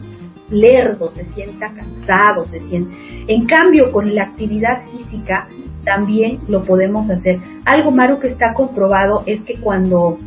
lerdo, 0.50 1.10
se 1.10 1.24
sienta 1.32 1.72
cansado, 1.72 2.44
se 2.44 2.60
siente... 2.60 2.94
En 3.26 3.46
cambio, 3.46 3.90
con 3.90 4.14
la 4.14 4.24
actividad 4.24 4.82
física 4.90 5.48
también 5.84 6.40
lo 6.48 6.62
podemos 6.62 7.10
hacer. 7.10 7.40
Algo, 7.64 7.90
Maru, 7.90 8.20
que 8.20 8.28
está 8.28 8.52
comprobado 8.54 9.22
es 9.26 9.42
que 9.44 9.56
cuando, 9.56 10.18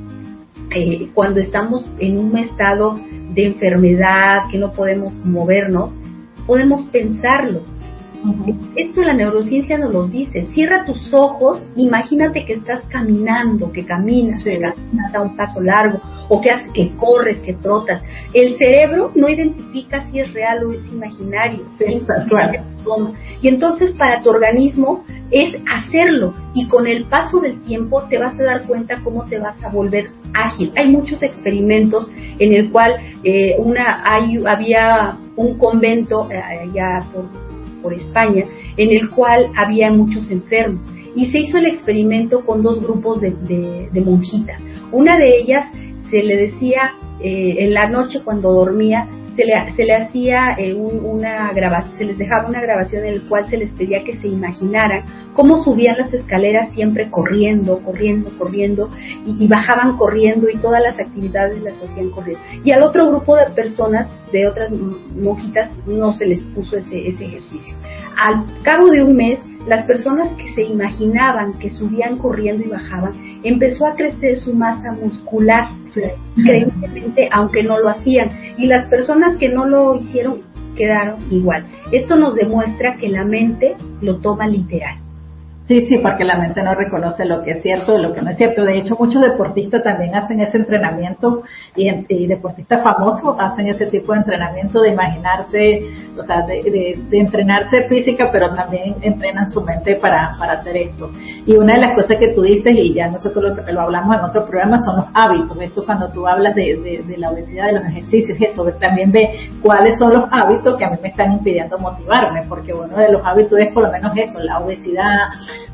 eh, 0.75 1.09
cuando 1.13 1.39
estamos 1.39 1.85
en 1.99 2.17
un 2.17 2.37
estado 2.37 2.99
de 3.33 3.45
enfermedad, 3.45 4.49
que 4.51 4.57
no 4.57 4.73
podemos 4.73 5.25
movernos, 5.25 5.91
podemos 6.45 6.85
pensarlo. 6.87 7.61
Esto 8.75 9.01
la 9.03 9.13
neurociencia 9.13 9.77
nos 9.77 9.93
lo 9.93 10.07
dice. 10.07 10.47
Cierra 10.47 10.83
tus 10.85 11.13
ojos, 11.13 11.63
imagínate 11.75 12.43
que 12.43 12.53
estás 12.53 12.83
caminando, 12.89 13.71
que 13.71 13.85
caminas, 13.85 14.43
que 14.43 14.59
caminas 14.59 15.15
a 15.15 15.21
un 15.21 15.37
paso 15.37 15.61
largo, 15.61 16.01
o 16.29 16.41
que, 16.41 16.49
hace, 16.51 16.71
que 16.73 16.95
corres, 16.95 17.39
que 17.41 17.53
trotas. 17.53 18.01
El 18.33 18.57
cerebro 18.57 19.11
no 19.15 19.29
identifica 19.29 20.03
si 20.09 20.19
es 20.19 20.33
real 20.33 20.63
o 20.65 20.73
es 20.73 20.85
imaginario. 20.87 21.65
Y 23.41 23.47
entonces 23.47 23.91
para 23.91 24.21
tu 24.21 24.29
organismo 24.29 25.03
es 25.31 25.55
hacerlo 25.69 26.33
y 26.53 26.67
con 26.67 26.87
el 26.87 27.05
paso 27.05 27.39
del 27.39 27.61
tiempo 27.63 28.03
te 28.03 28.17
vas 28.17 28.39
a 28.39 28.43
dar 28.43 28.63
cuenta 28.63 28.99
cómo 29.03 29.25
te 29.25 29.39
vas 29.39 29.61
a 29.63 29.69
volver 29.69 30.09
ágil. 30.33 30.71
Hay 30.75 30.89
muchos 30.89 31.23
experimentos 31.23 32.09
en 32.39 32.53
el 32.53 32.71
cual 32.71 32.95
eh, 33.23 33.55
una 33.59 34.03
hay, 34.05 34.39
había 34.45 35.17
un 35.35 35.57
convento 35.57 36.29
eh, 36.31 36.37
allá 36.37 37.05
por, 37.13 37.25
por 37.81 37.93
España 37.93 38.45
en 38.77 38.91
el 38.91 39.09
cual 39.09 39.47
había 39.55 39.91
muchos 39.91 40.29
enfermos 40.29 40.85
y 41.15 41.27
se 41.27 41.39
hizo 41.39 41.57
el 41.57 41.67
experimento 41.67 42.45
con 42.45 42.61
dos 42.61 42.81
grupos 42.81 43.21
de, 43.21 43.31
de 43.91 44.01
monjitas. 44.01 44.61
Una 44.91 45.17
de 45.17 45.39
ellas 45.39 45.65
se 46.15 46.23
le 46.23 46.37
decía 46.37 46.93
eh, 47.19 47.55
en 47.59 47.73
la 47.73 47.87
noche 47.87 48.21
cuando 48.23 48.53
dormía, 48.53 49.05
se 49.35 49.43
le, 49.43 49.71
se 49.75 49.83
le 49.83 49.95
hacía 49.95 50.55
eh, 50.57 50.73
una 50.73 51.51
grabación, 51.51 51.97
se 51.97 52.05
les 52.05 52.17
dejaba 52.17 52.47
una 52.47 52.61
grabación 52.61 53.03
en 53.03 53.15
el 53.15 53.21
cual 53.23 53.45
se 53.49 53.57
les 53.57 53.73
pedía 53.73 54.01
que 54.05 54.15
se 54.15 54.29
imaginaran 54.29 55.03
cómo 55.33 55.61
subían 55.61 55.97
las 55.97 56.13
escaleras 56.13 56.73
siempre 56.73 57.09
corriendo, 57.09 57.79
corriendo, 57.79 58.29
corriendo, 58.37 58.89
y, 59.25 59.45
bajaban 59.49 59.97
corriendo 59.97 60.47
y 60.49 60.55
todas 60.55 60.81
las 60.81 60.97
actividades 60.97 61.61
las 61.61 61.81
hacían 61.83 62.11
corriendo. 62.11 62.41
Y 62.63 62.71
al 62.71 62.83
otro 62.83 63.09
grupo 63.09 63.35
de 63.35 63.47
personas, 63.49 64.07
de 64.31 64.47
otras 64.47 64.71
monjitas, 64.71 65.69
no 65.85 66.13
se 66.13 66.27
les 66.27 66.41
puso 66.41 66.77
ese, 66.77 67.09
ese 67.09 67.25
ejercicio. 67.25 67.75
Al 68.17 68.45
cabo 68.63 68.89
de 68.89 69.03
un 69.03 69.15
mes, 69.15 69.39
las 69.67 69.85
personas 69.85 70.27
que 70.35 70.51
se 70.53 70.63
imaginaban 70.63 71.53
que 71.53 71.69
subían 71.69 72.17
corriendo 72.17 72.63
y 72.65 72.69
bajaban, 72.69 73.13
empezó 73.43 73.87
a 73.87 73.95
crecer 73.95 74.37
su 74.37 74.53
masa 74.53 74.91
muscular, 74.91 75.69
increíblemente, 76.35 77.29
aunque 77.31 77.63
no 77.63 77.79
lo 77.79 77.89
hacían. 77.89 78.29
Y 78.57 78.67
las 78.67 78.85
personas 78.85 79.37
que 79.37 79.49
no 79.49 79.65
lo 79.65 79.95
hicieron 79.95 80.41
quedaron 80.75 81.17
igual. 81.31 81.65
Esto 81.91 82.15
nos 82.15 82.35
demuestra 82.35 82.97
que 82.97 83.09
la 83.09 83.23
mente 83.23 83.75
lo 84.01 84.17
toma 84.17 84.47
literal. 84.47 85.04
Sí, 85.67 85.87
sí, 85.87 85.97
porque 85.97 86.23
la 86.23 86.37
mente 86.37 86.61
no 86.61 86.75
reconoce 86.75 87.25
lo 87.25 87.41
que 87.41 87.51
es 87.51 87.63
cierto 87.63 87.97
y 87.97 88.01
lo 88.01 88.13
que 88.13 88.21
no 88.21 88.29
es 88.29 88.37
cierto. 88.37 88.63
De 88.63 88.77
hecho, 88.77 88.95
muchos 88.99 89.19
deportistas 89.19 89.81
también 89.81 90.13
hacen 90.13 90.39
ese 90.39 90.57
entrenamiento 90.57 91.41
y, 91.75 92.27
deportistas 92.27 92.83
famosos 92.83 93.35
hacen 93.39 93.69
ese 93.69 93.87
tipo 93.87 94.13
de 94.13 94.19
entrenamiento 94.19 94.79
de 94.81 94.89
imaginarse, 94.89 95.79
o 96.19 96.23
sea, 96.23 96.43
de, 96.45 96.99
entrenarse 97.11 97.83
física, 97.85 98.29
pero 98.31 98.53
también 98.53 98.95
entrenan 99.01 99.51
su 99.51 99.61
mente 99.61 99.95
para, 99.95 100.35
para 100.37 100.53
hacer 100.53 100.77
esto. 100.77 101.09
Y 101.47 101.55
una 101.55 101.73
de 101.73 101.81
las 101.81 101.95
cosas 101.95 102.19
que 102.19 102.33
tú 102.33 102.43
dices, 102.43 102.71
y 102.77 102.93
ya 102.93 103.07
nosotros 103.07 103.57
lo, 103.67 103.81
hablamos 103.81 104.17
en 104.17 104.23
otro 104.23 104.45
programa, 104.45 104.77
son 104.83 104.97
los 104.97 105.05
hábitos. 105.15 105.59
Esto 105.59 105.83
cuando 105.83 106.11
tú 106.11 106.27
hablas 106.27 106.53
de, 106.53 107.03
la 107.17 107.31
obesidad, 107.31 107.67
de 107.67 107.73
los 107.73 107.85
ejercicios, 107.85 108.37
eso, 108.39 108.65
también 108.79 109.11
ve 109.11 109.49
cuáles 109.63 109.97
son 109.97 110.13
los 110.13 110.25
hábitos 110.31 110.77
que 110.77 110.85
a 110.85 110.91
mí 110.91 110.97
me 111.01 111.09
están 111.09 111.33
impidiendo 111.33 111.79
motivarme, 111.79 112.43
porque 112.47 112.71
uno 112.71 112.95
de 112.95 113.11
los 113.11 113.25
hábitos 113.25 113.57
es 113.57 113.73
por 113.73 113.81
lo 113.81 113.91
menos 113.91 114.11
eso, 114.15 114.39
la 114.41 114.59
obesidad, 114.59 115.17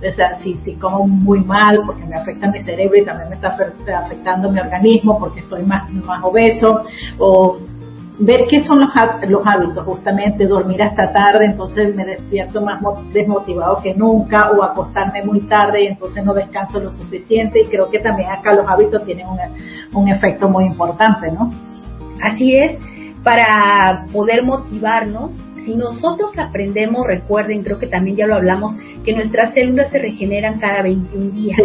o 0.08 0.12
sea, 0.14 0.38
si, 0.40 0.56
si 0.64 0.76
como 0.76 1.08
muy 1.08 1.42
mal 1.42 1.82
porque 1.86 2.06
me 2.06 2.16
afecta 2.16 2.50
mi 2.50 2.60
cerebro 2.62 2.98
y 2.98 3.06
también 3.06 3.30
me 3.30 3.36
está 3.36 3.50
afectando 3.50 4.52
mi 4.52 4.60
organismo 4.60 5.20
porque 5.20 5.42
estoy 5.42 5.64
más, 5.64 5.92
más 5.92 6.24
obeso, 6.24 6.82
o 7.18 7.60
ver 8.20 8.42
qué 8.50 8.62
son 8.62 8.80
los, 8.80 8.90
los 9.28 9.42
hábitos, 9.46 9.86
justamente 9.86 10.46
dormir 10.46 10.84
hasta 10.84 11.12
tarde, 11.12 11.46
entonces 11.46 11.96
me 11.96 12.06
despierto 12.06 12.62
más 12.62 12.82
desmotivado 13.14 13.82
que 13.82 13.94
nunca, 13.96 14.52
o 14.52 14.64
acostarme 14.64 15.24
muy 15.24 15.42
tarde 15.42 15.84
y 15.84 15.88
entonces 15.88 16.24
no 16.24 16.34
descanso 16.34 16.80
lo 16.80 16.92
suficiente, 16.92 17.62
y 17.62 17.68
creo 17.68 17.90
que 17.90 18.00
también 18.00 18.30
acá 18.30 18.54
los 18.54 18.68
hábitos 18.68 19.04
tienen 19.06 19.28
un, 19.28 19.40
un 19.94 20.10
efecto 20.10 20.50
muy 20.50 20.66
importante, 20.66 21.32
¿no? 21.32 21.52
Así 22.24 22.56
es, 22.56 22.78
para 23.24 24.06
poder 24.12 24.44
motivarnos 24.44 25.34
si 25.66 25.76
nosotros 25.76 26.38
aprendemos, 26.38 27.06
recuerden, 27.06 27.64
creo 27.64 27.80
que 27.80 27.88
también 27.88 28.18
ya 28.18 28.28
lo 28.28 28.36
hablamos, 28.36 28.76
que 29.04 29.14
nuestras 29.14 29.54
células 29.54 29.92
se 29.92 30.00
regeneran 30.00 30.60
cada 30.60 30.82
21 30.84 31.32
días. 31.32 31.58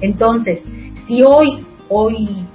Entonces, 0.00 0.64
si 1.06 1.22
hoy, 1.22 1.64
hoy, 1.88 2.46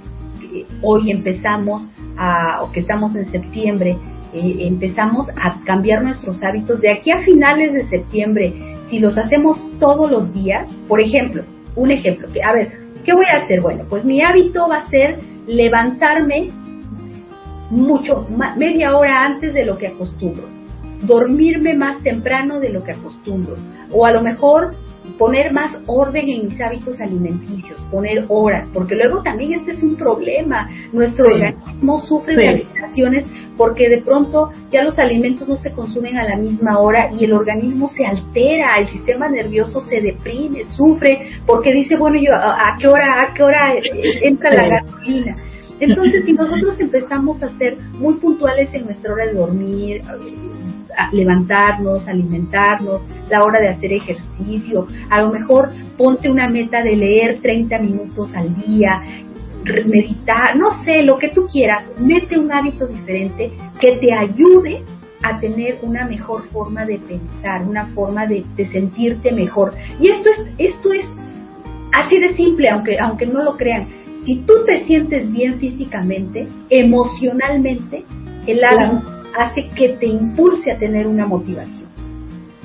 hoy 0.82 1.10
empezamos 1.10 1.88
a, 2.16 2.62
o 2.62 2.72
que 2.72 2.80
estamos 2.80 3.14
en 3.14 3.26
septiembre, 3.26 3.96
eh, 4.32 4.56
empezamos 4.60 5.28
a 5.30 5.60
cambiar 5.64 6.02
nuestros 6.02 6.42
hábitos 6.42 6.80
de 6.80 6.92
aquí 6.92 7.10
a 7.12 7.18
finales 7.18 7.72
de 7.72 7.84
septiembre, 7.86 8.76
si 8.88 8.98
los 8.98 9.16
hacemos 9.16 9.60
todos 9.78 10.10
los 10.10 10.32
días, 10.34 10.68
por 10.88 11.00
ejemplo, 11.00 11.44
un 11.76 11.90
ejemplo, 11.92 12.28
que 12.32 12.42
a 12.42 12.52
ver, 12.52 12.72
¿qué 13.04 13.12
voy 13.12 13.26
a 13.32 13.42
hacer? 13.42 13.60
Bueno, 13.60 13.84
pues 13.88 14.04
mi 14.04 14.22
hábito 14.22 14.68
va 14.68 14.76
a 14.78 14.90
ser 14.90 15.18
levantarme 15.46 16.48
mucho, 17.70 18.26
media 18.56 18.96
hora 18.96 19.24
antes 19.24 19.54
de 19.54 19.64
lo 19.64 19.78
que 19.78 19.86
acostumbro 19.86 20.59
dormirme 21.02 21.74
más 21.74 22.02
temprano 22.02 22.60
de 22.60 22.70
lo 22.70 22.82
que 22.82 22.92
acostumbro. 22.92 23.56
O 23.92 24.04
a 24.04 24.12
lo 24.12 24.22
mejor 24.22 24.74
poner 25.18 25.52
más 25.52 25.76
orden 25.86 26.28
en 26.28 26.46
mis 26.46 26.60
hábitos 26.60 27.00
alimenticios, 27.00 27.80
poner 27.90 28.26
horas, 28.28 28.68
porque 28.72 28.94
luego 28.94 29.22
también 29.22 29.54
este 29.54 29.72
es 29.72 29.82
un 29.82 29.96
problema. 29.96 30.68
Nuestro 30.92 31.26
organismo 31.26 31.98
sufre 31.98 32.36
de 32.36 32.48
alteraciones 32.48 33.26
porque 33.56 33.88
de 33.88 34.02
pronto 34.02 34.50
ya 34.72 34.82
los 34.82 34.98
alimentos 34.98 35.46
no 35.48 35.56
se 35.56 35.72
consumen 35.72 36.16
a 36.16 36.24
la 36.24 36.36
misma 36.36 36.78
hora 36.78 37.10
y 37.12 37.24
el 37.24 37.32
organismo 37.32 37.88
se 37.88 38.06
altera, 38.06 38.76
el 38.78 38.86
sistema 38.86 39.28
nervioso 39.28 39.80
se 39.80 40.00
deprime, 40.00 40.64
sufre, 40.64 41.40
porque 41.46 41.72
dice, 41.72 41.96
bueno, 41.96 42.16
yo, 42.16 42.34
¿a 42.34 42.76
qué 42.78 42.88
hora, 42.88 43.22
a 43.22 43.34
qué 43.34 43.42
hora 43.42 43.74
entra 44.22 44.54
la 44.54 44.80
gasolina? 44.80 45.36
Entonces, 45.80 46.24
si 46.26 46.32
nosotros 46.34 46.78
empezamos 46.78 47.42
a 47.42 47.48
ser 47.56 47.78
muy 47.94 48.14
puntuales 48.14 48.72
en 48.74 48.84
nuestra 48.84 49.12
hora 49.12 49.26
de 49.26 49.32
dormir, 49.32 50.02
levantarnos, 51.12 52.06
alimentarnos, 52.08 53.02
la 53.28 53.42
hora 53.42 53.60
de 53.60 53.68
hacer 53.68 53.92
ejercicio, 53.92 54.86
a 55.08 55.22
lo 55.22 55.30
mejor 55.30 55.70
ponte 55.96 56.30
una 56.30 56.48
meta 56.48 56.82
de 56.82 56.96
leer 56.96 57.40
30 57.42 57.78
minutos 57.78 58.34
al 58.34 58.54
día, 58.56 59.02
meditar, 59.86 60.56
no 60.56 60.82
sé, 60.84 61.02
lo 61.02 61.18
que 61.18 61.28
tú 61.28 61.46
quieras, 61.50 61.84
mete 61.98 62.38
un 62.38 62.52
hábito 62.52 62.86
diferente 62.86 63.50
que 63.78 63.96
te 63.96 64.12
ayude 64.12 64.82
a 65.22 65.38
tener 65.38 65.78
una 65.82 66.06
mejor 66.06 66.48
forma 66.48 66.84
de 66.86 66.98
pensar, 66.98 67.62
una 67.62 67.86
forma 67.88 68.26
de, 68.26 68.44
sentirte 68.72 69.32
mejor. 69.32 69.72
Y 69.98 70.08
esto 70.08 70.30
es, 70.30 70.46
esto 70.58 70.92
es 70.92 71.06
así 71.92 72.18
de 72.18 72.30
simple, 72.30 72.70
aunque, 72.70 72.98
aunque 72.98 73.26
no 73.26 73.42
lo 73.42 73.56
crean. 73.56 73.88
Si 74.24 74.36
tú 74.46 74.64
te 74.66 74.84
sientes 74.84 75.30
bien 75.30 75.58
físicamente, 75.58 76.46
emocionalmente, 76.70 78.04
el 78.46 78.64
hábito 78.64 79.19
hace 79.38 79.68
que 79.70 79.90
te 79.90 80.06
impulse 80.06 80.72
a 80.72 80.78
tener 80.78 81.06
una 81.06 81.26
motivación. 81.26 81.88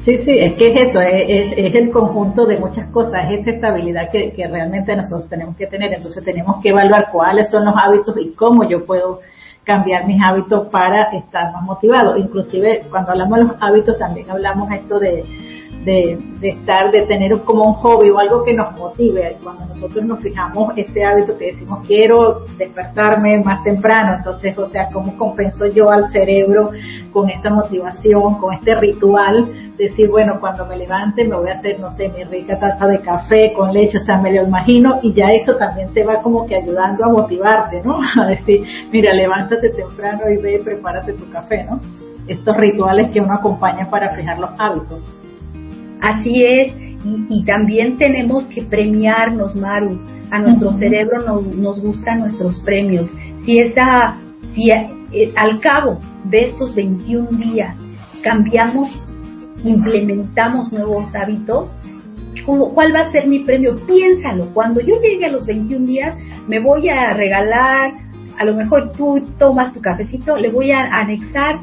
Sí, 0.04 0.19
sí, 0.19 0.38
es 0.38 0.54
que 0.56 0.67
es 0.67 0.89
eso, 0.89 0.99
es, 1.01 1.73
el 1.73 1.89
conjunto 1.91 2.45
de 2.45 2.60
muchas 2.60 2.91
cosas, 2.91 3.21
es 3.32 3.39
esa 3.39 3.51
estabilidad 3.51 4.12
que, 4.12 4.34
realmente 4.47 4.95
nosotros 4.95 5.28
tenemos 5.28 5.56
que 5.58 5.65
tener. 5.65 5.91
Entonces 5.93 6.23
tenemos 6.23 6.62
que 6.62 6.69
evaluar 6.69 7.10
cuáles 7.12 7.49
son 7.49 7.65
los 7.65 7.73
hábitos 7.75 8.15
y 8.19 8.34
cómo 8.34 8.69
yo 8.69 8.86
puedo 8.86 9.21
cambiar 9.63 10.06
mis 10.06 10.21
hábitos 10.23 10.67
para 10.67 11.12
estar 11.12 11.51
más 11.51 11.63
motivado. 11.63 12.17
Inclusive 12.17 12.84
cuando 12.91 13.12
hablamos 13.12 13.39
de 13.39 13.45
los 13.45 13.56
hábitos 13.60 13.97
también 13.97 14.30
hablamos 14.30 14.71
esto 14.71 14.99
de, 14.99 15.23
de, 15.86 16.17
estar, 16.41 16.91
de 16.91 17.04
tener 17.04 17.39
como 17.41 17.63
un 17.63 17.74
hobby 17.76 18.10
o 18.10 18.19
algo 18.19 18.43
que 18.43 18.54
nos 18.54 18.76
motive. 18.76 19.38
Cuando 19.43 19.65
nosotros 19.65 20.04
nos 20.04 20.19
fijamos 20.19 20.74
este 20.76 21.06
hábito 21.06 21.38
que 21.38 21.52
decimos 21.54 21.86
quiero 21.86 22.45
despertarme 22.58 23.39
más 23.39 23.63
temprano, 23.63 24.15
entonces, 24.17 24.58
o 24.58 24.67
sea, 24.67 24.89
¿cómo 24.91 25.15
compenso 25.15 25.67
yo 25.67 25.89
al 25.91 26.12
cerebro 26.12 26.71
con 27.13 27.30
esta 27.30 27.52
motivación, 27.52 28.39
con 28.39 28.54
este 28.56 28.76
ritual? 28.76 29.45
Decir, 29.78 30.10
bueno, 30.10 30.39
cuando 30.39 30.65
me 30.65 30.78
levante 30.78 31.24
me 31.24 31.36
voy 31.36 31.50
a 31.50 31.54
hacer, 31.54 31.80
no 31.80 31.91
sé, 31.91 32.10
mi 32.10 32.24
rica 32.24 32.58
taza 32.58 32.88
de 32.88 33.00
café 33.02 33.54
con 33.54 33.71
leche, 33.71 33.98
o 34.00 34.02
sea, 34.02 34.17
me 34.17 34.34
lo 34.34 34.43
imagino 34.43 35.00
y 35.04 35.13
ya 35.13 35.28
eso 35.28 35.56
también 35.56 35.93
te 35.93 36.04
va 36.04 36.21
como 36.21 36.48
que 36.48 36.56
ayudando 36.56 37.06
a 37.06 37.10
motivarte, 37.10 37.82
¿no? 37.84 38.00
A 38.21 38.28
decir, 38.28 38.65
mira, 38.91 39.13
levántate 39.13 39.69
temprano 39.69 40.30
y 40.30 40.41
ve, 40.41 40.62
prepárate 40.63 41.13
tu 41.13 41.30
café, 41.30 41.63
¿no? 41.65 41.80
Estos 42.28 42.58
rituales 42.58 43.12
que 43.12 43.19
uno 43.19 43.36
acompaña 43.36 43.88
para 43.89 44.15
fijar 44.15 44.39
los 44.39 44.50
hábitos. 44.58 45.12
Así 46.02 46.44
es, 46.44 46.74
y, 47.30 47.44
también 47.46 47.98
tenemos 47.98 48.48
que 48.48 48.64
premiarnos, 48.64 49.56
Maru. 49.56 50.00
A 50.32 50.40
nuestro 50.40 50.72
cerebro 50.72 51.22
nos, 51.22 51.56
nos 51.56 51.80
gustan 51.80 52.20
nuestros 52.20 52.60
premios. 52.62 53.12
Si 53.46 53.60
esa, 53.60 54.18
si 54.54 54.72
eh, 54.72 55.32
al 55.36 55.60
cabo 55.62 56.00
de 56.26 56.46
estos 56.46 56.74
21 56.74 57.30
días 57.38 57.78
cambiamos, 58.24 58.90
implementamos 59.64 60.74
nuevos 60.74 61.14
hábitos, 61.14 61.72
¿cuál 62.46 62.94
va 62.94 63.02
a 63.02 63.12
ser 63.12 63.28
mi 63.28 63.40
premio? 63.40 63.76
Piénsalo. 63.86 64.52
Cuando 64.54 64.82
yo 64.82 65.00
llegue 65.00 65.26
a 65.26 65.32
los 65.32 65.46
21 65.46 65.86
días, 65.86 66.16
me 66.48 66.60
voy 66.60 66.90
a 66.90 67.14
regalar, 67.14 67.94
a 68.38 68.46
lo 68.46 68.56
mejor 68.56 68.92
tú 68.94 69.28
tomas 69.38 69.74
tu 69.74 69.82
cafecito, 69.82 70.38
le 70.38 70.50
voy 70.50 70.72
a 70.72 70.86
anexar 70.86 71.60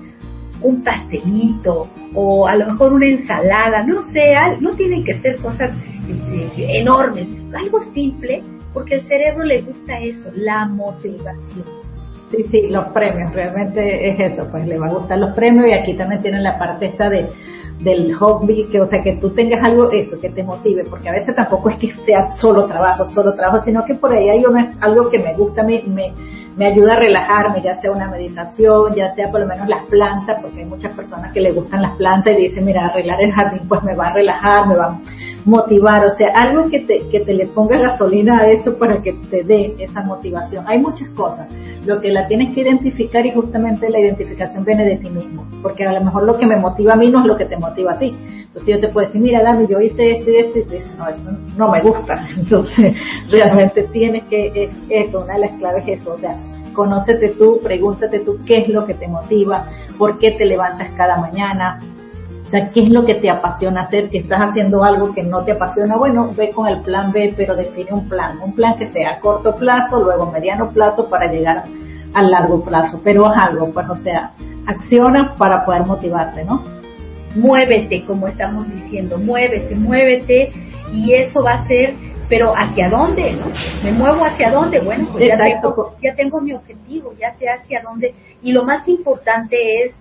un 0.63 0.83
pastelito 0.83 1.89
o 2.15 2.47
a 2.47 2.57
lo 2.57 2.67
mejor 2.67 2.93
una 2.93 3.07
ensalada, 3.07 3.85
no 3.87 4.03
sé, 4.11 4.33
no 4.61 4.73
tienen 4.73 5.05
que 5.05 5.15
ser 5.21 5.37
cosas 5.37 5.71
este, 6.09 6.79
enormes, 6.79 7.29
algo 7.55 7.81
simple, 7.93 8.43
porque 8.73 8.97
al 8.97 9.03
cerebro 9.03 9.45
le 9.45 9.63
gusta 9.63 9.99
eso, 10.01 10.31
la 10.35 10.67
motivación. 10.67 11.82
Sí, 12.33 12.45
sí, 12.45 12.69
los 12.69 12.87
premios, 12.89 13.35
realmente 13.35 14.09
es 14.09 14.33
eso, 14.33 14.49
pues 14.51 14.67
le 14.67 14.79
va 14.79 14.87
a 14.87 14.95
gustar 14.95 15.19
los 15.19 15.35
premios 15.35 15.67
y 15.69 15.73
aquí 15.75 15.93
también 15.93 16.23
tienen 16.23 16.43
la 16.43 16.59
parte 16.59 16.87
esta 16.87 17.11
de 17.11 17.29
del 17.81 18.15
hobby, 18.15 18.69
que 18.71 18.81
o 18.81 18.87
sea 18.87 19.03
que 19.03 19.17
tú 19.17 19.31
tengas 19.31 19.63
algo 19.63 19.91
eso 19.91 20.19
que 20.21 20.31
te 20.31 20.43
motive, 20.43 20.85
porque 20.89 21.09
a 21.09 21.13
veces 21.13 21.35
tampoco 21.35 21.69
es 21.69 21.77
que 21.79 21.93
sea 22.07 22.33
solo 22.37 22.67
trabajo, 22.67 23.05
solo 23.05 23.35
trabajo, 23.35 23.65
sino 23.65 23.85
que 23.85 23.95
por 23.95 24.13
ahí 24.13 24.31
hay 24.31 24.45
algo 24.81 25.11
que 25.11 25.19
me 25.19 25.35
gusta, 25.35 25.63
me, 25.63 25.83
me 25.83 26.15
me 26.57 26.67
ayuda 26.67 26.95
a 26.95 26.97
relajarme, 26.97 27.63
ya 27.63 27.75
sea 27.77 27.91
una 27.91 28.09
meditación, 28.09 28.95
ya 28.95 29.09
sea 29.15 29.31
por 29.31 29.41
lo 29.41 29.47
menos 29.47 29.69
las 29.69 29.85
plantas, 29.87 30.41
porque 30.43 30.61
hay 30.61 30.67
muchas 30.67 30.93
personas 30.93 31.33
que 31.33 31.41
le 31.41 31.53
gustan 31.53 31.83
las 31.83 31.97
plantas 31.97 32.39
y 32.39 32.43
dicen, 32.43 32.65
mira, 32.65 32.87
arreglar 32.87 33.21
el 33.23 33.33
jardín 33.33 33.69
pues 33.69 33.83
me 33.83 33.95
va 33.95 34.09
a 34.09 34.13
relajar, 34.13 34.67
me 34.67 34.77
va, 34.77 34.99
motivar, 35.45 36.05
o 36.07 36.11
sea, 36.17 36.29
algo 36.35 36.71
que 36.71 36.81
te, 36.81 37.09
que 37.11 37.21
te 37.21 37.35
le 37.35 37.47
ponga 37.47 37.79
gasolina 37.79 38.41
a 38.41 38.51
esto 38.51 38.77
para 38.79 39.03
que 39.03 39.13
te 39.31 39.43
dé 39.43 39.75
esa 39.79 40.03
motivación. 40.03 40.65
Hay 40.69 40.79
muchas 40.79 41.09
cosas. 41.11 41.49
Lo 41.85 42.01
que 42.01 42.13
la 42.13 42.29
tienes 42.29 42.55
que 42.55 42.61
identificar 42.61 43.27
y 43.27 43.33
justamente 43.33 43.91
la 43.91 44.01
identificación 44.01 44.65
viene 44.65 44.85
de 44.85 44.97
ti 44.99 45.11
mismo, 45.11 45.47
porque 45.63 45.85
a 45.85 45.93
lo 45.93 46.05
mejor 46.05 46.25
lo 46.25 46.39
que 46.39 46.47
me 46.47 46.57
motiva 46.57 46.95
a 46.95 46.97
mí 46.97 47.11
no 47.11 47.21
es 47.21 47.27
lo 47.27 47.37
que 47.37 47.47
te 47.47 47.57
motiva 47.57 47.93
a 47.93 47.99
ti. 47.99 48.15
Entonces 48.53 48.75
yo 48.75 48.81
te 48.81 48.89
puedo 48.89 49.07
decir, 49.07 49.21
mira, 49.21 49.43
Dami, 49.43 49.67
yo 49.67 49.81
hice 49.81 50.19
esto 50.19 50.31
y 50.31 50.37
esto, 50.37 50.59
y 50.59 50.65
tú 50.65 50.73
dices, 50.73 50.93
no, 50.99 51.09
eso 51.09 51.31
no 51.57 51.71
me 51.71 51.81
gusta. 51.81 52.27
Entonces, 52.37 52.95
realmente 53.31 53.85
tienes 53.93 54.25
que, 54.25 54.71
eso, 54.91 55.21
una 55.21 55.35
de 55.35 55.41
las 55.41 55.57
claves 55.57 55.89
es 55.89 56.01
eso, 56.01 56.13
o 56.13 56.19
sea, 56.19 56.37
conócete 56.75 57.31
tú, 57.31 57.61
pregúntate 57.63 58.21
tú 58.21 58.39
qué 58.47 58.59
es 58.59 58.69
lo 58.69 58.87
que 58.87 58.95
te 58.95 59.09
motiva, 59.09 59.67
por 59.99 60.19
qué 60.19 60.33
te 60.33 60.45
levantas 60.45 60.91
cada 60.97 61.19
mañana, 61.19 61.81
sea, 62.53 62.71
qué 62.71 62.85
es 62.85 62.91
lo 62.91 63.05
que 63.05 63.17
te 63.17 63.31
apasiona 63.31 63.83
hacer. 63.83 64.11
Si 64.11 64.19
estás 64.19 64.41
haciendo 64.41 64.85
algo 64.85 65.13
que 65.13 65.23
no 65.23 65.45
te 65.45 65.53
apasiona, 65.53 65.97
bueno, 65.97 66.33
ve 66.37 66.51
con 66.51 66.69
el 66.69 66.83
plan 66.83 67.11
B, 67.11 67.35
pero 67.37 67.57
define 67.57 67.93
un 67.93 68.09
plan, 68.09 68.39
un 68.43 68.55
plan 68.55 68.77
que 68.79 68.87
sea 68.87 69.13
a 69.13 69.21
corto 69.21 69.55
plazo, 69.57 70.01
luego 70.03 70.31
mediano 70.31 70.71
plazo 70.71 71.09
para 71.09 71.31
llegar 71.31 71.65
a 72.15 72.23
largo 72.23 72.63
plazo, 72.63 73.01
pero 73.03 73.33
es 73.33 73.41
algo, 73.41 73.73
pues, 73.73 73.89
o 73.89 73.97
sea, 73.97 74.33
acciona 74.67 75.35
para 75.37 75.65
poder 75.65 75.85
motivarte, 75.87 76.45
¿no? 76.45 76.63
Muévete, 77.35 78.05
como 78.05 78.29
estamos 78.29 78.69
diciendo, 78.69 79.19
muévete, 79.19 79.75
muévete, 79.75 80.53
y 80.93 81.15
eso 81.15 81.43
va 81.43 81.53
a 81.53 81.67
ser 81.67 81.95
pero 82.29 82.55
¿hacia 82.57 82.89
dónde? 82.89 83.39
¿Me 83.85 83.93
muevo 83.93 84.25
hacia 84.25 84.51
dónde? 84.51 84.81
Bueno, 84.81 85.07
pues 85.13 85.29
ya 85.29 85.37
tengo, 85.37 85.95
ya 86.01 86.15
tengo 86.15 86.41
mi 86.41 86.55
objetivo, 86.55 87.13
ya 87.21 87.31
sé 87.35 87.45
hacia 87.47 87.83
dónde. 87.83 88.15
Y 88.43 88.53
lo 88.53 88.65
más 88.65 88.89
importante 88.89 89.85
es, 89.85 89.93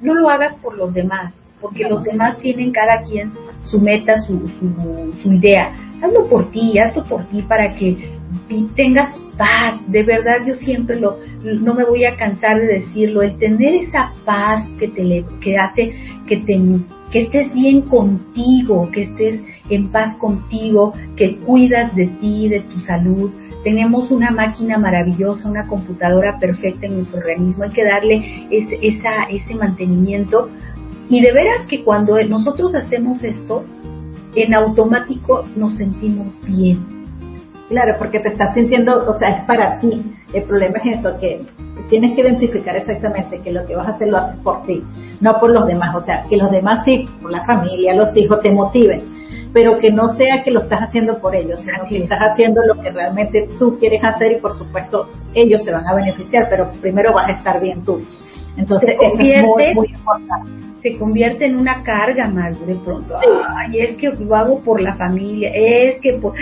no 0.00 0.14
lo 0.14 0.30
hagas 0.30 0.54
por 0.58 0.76
los 0.76 0.94
demás, 0.94 1.34
porque 1.62 1.88
los 1.88 2.02
demás 2.02 2.36
tienen 2.38 2.72
cada 2.72 3.02
quien 3.02 3.32
su 3.62 3.80
meta, 3.80 4.18
su, 4.18 4.48
su, 4.48 5.14
su 5.22 5.32
idea. 5.32 5.72
Hazlo 6.02 6.28
por 6.28 6.50
ti, 6.50 6.74
hazlo 6.78 7.04
por 7.04 7.24
ti 7.28 7.42
para 7.42 7.74
que 7.76 8.18
tengas 8.74 9.16
paz. 9.38 9.80
De 9.86 10.02
verdad, 10.02 10.44
yo 10.46 10.54
siempre 10.54 10.98
lo, 10.98 11.16
no 11.42 11.74
me 11.74 11.84
voy 11.84 12.04
a 12.04 12.16
cansar 12.16 12.58
de 12.60 12.80
decirlo, 12.80 13.22
el 13.22 13.38
tener 13.38 13.74
esa 13.74 14.12
paz 14.24 14.68
que 14.78 14.88
te 14.88 15.24
que 15.40 15.56
hace 15.56 15.92
que 16.26 16.38
te 16.38 16.60
que 17.12 17.20
estés 17.20 17.52
bien 17.52 17.82
contigo, 17.82 18.90
que 18.90 19.02
estés 19.02 19.42
en 19.68 19.90
paz 19.90 20.16
contigo, 20.16 20.94
que 21.16 21.36
cuidas 21.36 21.94
de 21.94 22.06
ti, 22.06 22.48
de 22.48 22.60
tu 22.60 22.80
salud. 22.80 23.30
Tenemos 23.64 24.10
una 24.10 24.30
máquina 24.30 24.78
maravillosa, 24.78 25.48
una 25.48 25.68
computadora 25.68 26.38
perfecta 26.40 26.86
en 26.86 26.94
nuestro 26.94 27.20
organismo, 27.20 27.64
hay 27.64 27.70
que 27.70 27.84
darle 27.84 28.46
ese, 28.50 28.78
esa, 28.82 29.24
ese 29.30 29.54
mantenimiento. 29.54 30.48
Y 31.08 31.20
de 31.20 31.32
veras 31.32 31.66
que 31.68 31.84
cuando 31.84 32.16
nosotros 32.22 32.74
hacemos 32.74 33.22
esto, 33.22 33.64
en 34.34 34.54
automático 34.54 35.44
nos 35.56 35.76
sentimos 35.76 36.38
bien. 36.46 37.02
Claro, 37.68 37.94
porque 37.98 38.20
te 38.20 38.28
estás 38.28 38.54
sintiendo, 38.54 38.96
o 39.10 39.14
sea, 39.14 39.30
es 39.30 39.44
para 39.44 39.78
ti. 39.80 40.02
El 40.34 40.42
problema 40.44 40.78
es 40.84 40.98
eso, 40.98 41.18
que 41.18 41.42
tienes 41.88 42.14
que 42.14 42.22
identificar 42.22 42.76
exactamente 42.76 43.40
que 43.40 43.52
lo 43.52 43.66
que 43.66 43.76
vas 43.76 43.86
a 43.86 43.90
hacer 43.92 44.08
lo 44.08 44.18
haces 44.18 44.38
por 44.40 44.62
ti, 44.62 44.84
no 45.20 45.38
por 45.40 45.50
los 45.50 45.66
demás. 45.66 45.94
O 45.94 46.00
sea, 46.00 46.22
que 46.28 46.36
los 46.36 46.50
demás 46.50 46.84
sí, 46.84 47.06
por 47.20 47.30
la 47.30 47.44
familia, 47.44 47.94
los 47.94 48.14
hijos, 48.16 48.40
te 48.42 48.50
motiven, 48.50 49.04
pero 49.52 49.78
que 49.78 49.90
no 49.90 50.08
sea 50.16 50.42
que 50.42 50.50
lo 50.50 50.60
estás 50.60 50.80
haciendo 50.80 51.18
por 51.18 51.34
ellos, 51.34 51.60
sino 51.60 51.86
que 51.88 52.02
estás 52.02 52.20
haciendo 52.30 52.60
lo 52.62 52.80
que 52.80 52.90
realmente 52.90 53.48
tú 53.58 53.78
quieres 53.78 54.02
hacer 54.04 54.32
y 54.32 54.36
por 54.36 54.54
supuesto 54.54 55.08
ellos 55.34 55.62
se 55.62 55.72
van 55.72 55.86
a 55.86 55.94
beneficiar, 55.94 56.48
pero 56.50 56.70
primero 56.80 57.12
vas 57.12 57.28
a 57.28 57.32
estar 57.32 57.60
bien 57.60 57.84
tú. 57.84 58.02
Entonces, 58.56 58.96
eso 59.00 59.22
es 59.22 59.42
muy, 59.44 59.74
muy 59.74 59.88
importante 59.88 60.61
se 60.82 60.96
convierte 60.98 61.46
en 61.46 61.56
una 61.56 61.84
carga 61.84 62.28
más 62.28 62.58
de 62.66 62.74
pronto. 62.74 63.16
Ay, 63.56 63.80
es 63.80 63.96
que 63.96 64.08
lo 64.08 64.34
hago 64.34 64.60
por 64.60 64.80
la 64.80 64.96
familia, 64.96 65.50
es 65.54 66.00
que 66.00 66.14
por... 66.14 66.34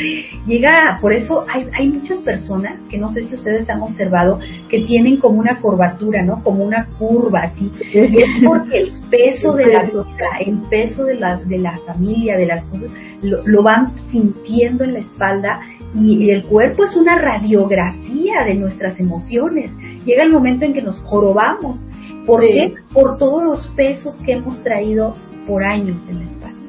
llega, 0.46 0.98
por 1.00 1.12
eso 1.12 1.44
hay, 1.46 1.66
hay 1.78 1.88
muchas 1.88 2.18
personas 2.20 2.80
que 2.88 2.96
no 2.96 3.10
sé 3.10 3.24
si 3.24 3.34
ustedes 3.34 3.68
han 3.68 3.82
observado 3.82 4.38
que 4.68 4.80
tienen 4.80 5.18
como 5.18 5.38
una 5.38 5.60
curvatura, 5.60 6.22
¿no? 6.22 6.42
Como 6.42 6.64
una 6.64 6.86
curva 6.98 7.40
así. 7.44 7.70
Y 7.92 8.22
es 8.22 8.44
porque 8.44 8.78
el 8.78 8.92
peso 9.10 9.52
de 9.52 9.66
la 9.66 9.82
vida, 9.82 10.04
el 10.44 10.58
peso 10.70 11.04
de 11.04 11.14
la, 11.16 11.36
de 11.36 11.58
la 11.58 11.78
familia, 11.86 12.36
de 12.36 12.46
las 12.46 12.64
cosas, 12.64 12.88
lo, 13.22 13.46
lo 13.46 13.62
van 13.62 13.92
sintiendo 14.10 14.84
en 14.84 14.94
la 14.94 15.00
espalda 15.00 15.60
y 15.94 16.30
el 16.30 16.44
cuerpo 16.44 16.84
es 16.84 16.96
una 16.96 17.16
radiografía 17.16 18.44
de 18.46 18.54
nuestras 18.54 18.98
emociones. 19.00 19.72
Llega 20.04 20.22
el 20.22 20.32
momento 20.32 20.64
en 20.64 20.72
que 20.72 20.82
nos 20.82 20.98
jorobamos 21.00 21.78
¿Por 22.26 22.40
qué? 22.40 22.74
Por 22.92 23.18
todos 23.18 23.42
los 23.42 23.66
pesos 23.68 24.16
que 24.24 24.32
hemos 24.32 24.62
traído 24.62 25.14
por 25.46 25.64
años 25.64 26.06
en 26.08 26.18
la 26.18 26.24
espalda. 26.24 26.60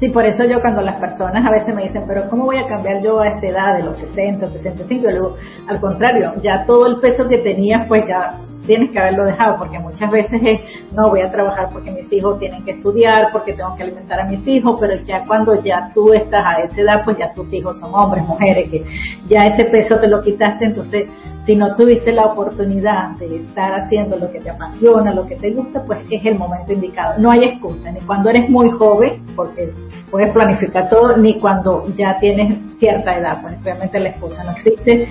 Sí, 0.00 0.08
por 0.08 0.26
eso 0.26 0.44
yo 0.44 0.60
cuando 0.60 0.80
las 0.80 0.96
personas 0.96 1.46
a 1.46 1.50
veces 1.52 1.72
me 1.72 1.84
dicen, 1.84 2.02
pero 2.08 2.28
¿cómo 2.28 2.46
voy 2.46 2.56
a 2.56 2.66
cambiar 2.66 3.00
yo 3.02 3.20
a 3.20 3.28
esta 3.28 3.46
edad 3.46 3.76
de 3.76 3.84
los 3.84 3.96
60, 3.98 4.50
65? 4.50 5.04
Yo 5.04 5.10
digo, 5.10 5.36
al 5.68 5.80
contrario, 5.80 6.32
ya 6.42 6.66
todo 6.66 6.86
el 6.86 6.98
peso 6.98 7.28
que 7.28 7.38
tenía 7.38 7.84
pues 7.86 8.02
ya 8.08 8.36
tienes 8.66 8.90
que 8.90 8.98
haberlo 8.98 9.24
dejado, 9.24 9.58
porque 9.58 9.78
muchas 9.78 10.10
veces 10.10 10.40
es, 10.44 10.60
no 10.92 11.08
voy 11.10 11.20
a 11.20 11.30
trabajar 11.30 11.68
porque 11.72 11.90
mis 11.90 12.12
hijos 12.12 12.38
tienen 12.38 12.64
que 12.64 12.72
estudiar, 12.72 13.28
porque 13.32 13.52
tengo 13.52 13.74
que 13.76 13.84
alimentar 13.84 14.20
a 14.20 14.24
mis 14.24 14.46
hijos, 14.46 14.78
pero 14.80 14.94
ya 15.02 15.24
cuando 15.26 15.62
ya 15.62 15.90
tú 15.94 16.12
estás 16.12 16.42
a 16.42 16.62
esa 16.64 16.80
edad, 16.80 17.02
pues 17.04 17.18
ya 17.18 17.32
tus 17.32 17.52
hijos 17.52 17.78
son 17.78 17.94
hombres, 17.94 18.24
mujeres, 18.26 18.70
que 18.70 18.84
ya 19.28 19.44
ese 19.44 19.64
peso 19.66 19.96
te 20.00 20.08
lo 20.08 20.22
quitaste, 20.22 20.64
entonces 20.66 21.10
si 21.44 21.56
no 21.56 21.74
tuviste 21.74 22.12
la 22.12 22.26
oportunidad 22.26 23.16
de 23.16 23.36
estar 23.36 23.72
haciendo 23.80 24.16
lo 24.16 24.30
que 24.30 24.38
te 24.38 24.50
apasiona, 24.50 25.12
lo 25.12 25.26
que 25.26 25.34
te 25.36 25.50
gusta, 25.52 25.82
pues 25.84 25.98
es 26.08 26.24
el 26.24 26.38
momento 26.38 26.72
indicado. 26.72 27.18
No 27.18 27.32
hay 27.32 27.44
excusa, 27.44 27.90
ni 27.90 28.00
cuando 28.00 28.30
eres 28.30 28.48
muy 28.48 28.70
joven, 28.70 29.24
porque 29.34 29.72
puedes 30.10 30.32
planificar 30.32 30.88
todo, 30.88 31.16
ni 31.16 31.40
cuando 31.40 31.88
ya 31.96 32.16
tienes 32.20 32.58
cierta 32.78 33.18
edad, 33.18 33.42
pues 33.42 33.62
realmente 33.64 33.98
la 33.98 34.10
excusa 34.10 34.44
no 34.44 34.52
existe. 34.52 35.08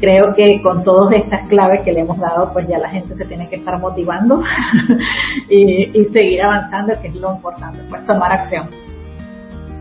Creo 0.00 0.32
que 0.34 0.62
con 0.62 0.82
todas 0.84 1.14
estas 1.16 1.46
claves 1.48 1.82
que 1.82 1.92
le 1.92 2.00
hemos 2.00 2.18
dado, 2.18 2.50
pues 2.52 2.66
ya 2.66 2.78
la 2.78 2.88
gente 2.88 3.14
se 3.14 3.26
tiene 3.26 3.46
que 3.48 3.56
estar 3.56 3.78
motivando 3.78 4.40
y, 5.50 6.00
y 6.00 6.04
seguir 6.06 6.40
avanzando, 6.42 6.94
que 7.02 7.08
es 7.08 7.14
lo 7.16 7.34
importante, 7.34 7.80
pues 7.90 8.06
tomar 8.06 8.32
acción. 8.32 8.70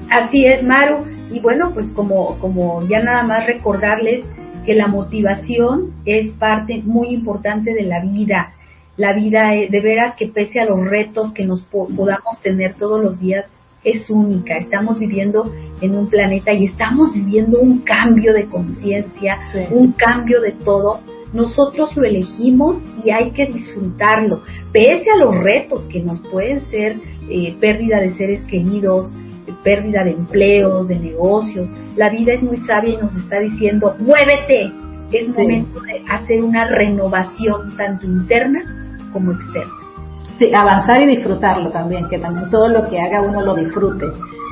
Así 0.10 0.46
es, 0.46 0.62
Maru. 0.64 1.06
Y 1.32 1.40
bueno, 1.40 1.72
pues 1.74 1.92
como, 1.94 2.38
como 2.40 2.86
ya 2.88 3.02
nada 3.02 3.24
más 3.24 3.48
recordarles, 3.48 4.26
que 4.66 4.76
la 4.76 4.88
motivación 4.88 5.94
es 6.06 6.32
parte 6.32 6.82
muy 6.84 7.10
importante 7.10 7.74
de 7.74 7.84
la 7.84 8.02
vida. 8.02 8.54
La 8.98 9.14
vida 9.14 9.50
de 9.50 9.82
veras 9.82 10.16
que 10.16 10.28
pese 10.28 10.60
a 10.60 10.66
los 10.66 10.80
retos 10.80 11.34
que 11.34 11.46
nos 11.46 11.64
podamos 11.64 12.40
tener 12.44 12.76
todos 12.76 13.02
los 13.02 13.20
días, 13.20 13.46
es 13.84 14.10
única. 14.10 14.58
Estamos 14.58 15.00
viviendo 15.00 15.52
en 15.82 15.96
un 15.96 16.08
planeta 16.08 16.54
y 16.54 16.66
estamos 16.66 17.14
viviendo 17.14 17.60
un 17.60 17.80
cambio 17.80 18.34
de 18.34 18.46
conciencia, 18.48 19.38
un 19.72 19.92
cambio 19.94 20.42
de 20.42 20.52
todo. 20.52 21.02
Nosotros 21.34 21.96
lo 21.96 22.06
elegimos 22.06 22.82
y 23.04 23.10
hay 23.10 23.32
que 23.32 23.48
disfrutarlo, 23.48 24.42
pese 24.72 25.10
a 25.12 25.18
los 25.18 25.36
retos 25.44 25.84
que 25.86 26.02
nos 26.02 26.20
pueden 26.20 26.62
ser 26.68 26.96
eh, 27.28 27.56
pérdida 27.60 27.98
de 28.00 28.12
seres 28.12 28.44
queridos, 28.46 29.12
pérdida 29.64 30.04
de 30.04 30.12
empleos, 30.12 30.88
de 30.88 31.00
negocios. 31.00 31.70
La 31.96 32.10
vida 32.10 32.34
es 32.34 32.44
muy 32.44 32.58
sabia 32.58 32.94
y 32.94 32.98
nos 32.98 33.16
está 33.16 33.40
diciendo, 33.40 33.96
muévete. 34.00 34.72
Es 35.12 35.28
momento 35.30 35.80
de 35.82 36.04
hacer 36.10 36.44
una 36.44 36.66
renovación 36.66 37.78
tanto 37.78 38.08
interna 38.08 38.62
como 39.12 39.32
externa. 39.32 39.72
Sí, 40.40 40.52
avanzar 40.54 41.02
y 41.04 41.16
disfrutarlo 41.16 41.70
también, 41.70 42.10
que 42.10 42.18
también 42.18 42.50
todo 42.50 42.68
lo 42.68 42.90
que 42.90 43.00
haga 43.00 43.22
uno 43.22 43.42
lo 43.42 43.54
disfrute, 43.54 44.08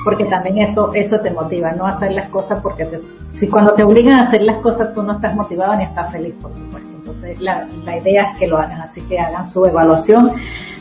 porque 0.05 0.25
también 0.25 0.59
eso 0.59 0.93
eso 0.93 1.19
te 1.19 1.31
motiva, 1.31 1.71
no 1.71 1.87
hacer 1.87 2.11
las 2.11 2.29
cosas 2.29 2.61
porque 2.61 2.87
si 3.33 3.47
cuando 3.47 3.73
te 3.73 3.83
obligan 3.83 4.19
a 4.19 4.27
hacer 4.27 4.41
las 4.43 4.59
cosas 4.59 4.93
tú 4.93 5.01
no 5.01 5.13
estás 5.13 5.35
motivado 5.35 5.75
ni 5.75 5.85
estás 5.85 6.11
feliz, 6.11 6.35
por 6.39 6.53
supuesto. 6.53 6.90
Entonces 7.11 7.41
la, 7.41 7.97
idea 7.97 8.31
es 8.31 8.37
que 8.37 8.47
lo 8.47 8.57
hagan, 8.57 8.81
así 8.81 9.01
que 9.01 9.19
hagan 9.19 9.47
su 9.49 9.65
evaluación 9.65 10.31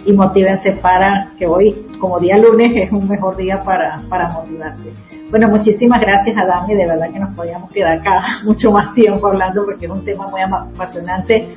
y 0.06 0.12
motívense 0.12 0.72
para 0.80 1.32
que 1.38 1.46
hoy, 1.46 1.86
como 2.00 2.20
día 2.20 2.38
lunes, 2.38 2.72
es 2.74 2.92
un 2.92 3.08
mejor 3.08 3.36
día 3.36 3.62
para, 3.64 4.00
para 4.08 4.28
motivarte. 4.28 4.92
Bueno, 5.30 5.48
muchísimas 5.48 6.00
gracias 6.00 6.36
a 6.36 6.46
Dani, 6.46 6.74
de 6.74 6.86
verdad 6.86 7.12
que 7.12 7.18
nos 7.18 7.34
podíamos 7.34 7.70
quedar 7.72 7.98
acá 7.98 8.24
mucho 8.44 8.70
más 8.70 8.94
tiempo 8.94 9.26
hablando 9.26 9.64
porque 9.64 9.86
es 9.86 9.92
un 9.92 10.04
tema 10.04 10.28
muy 10.28 10.40
apasionante, 10.40 11.48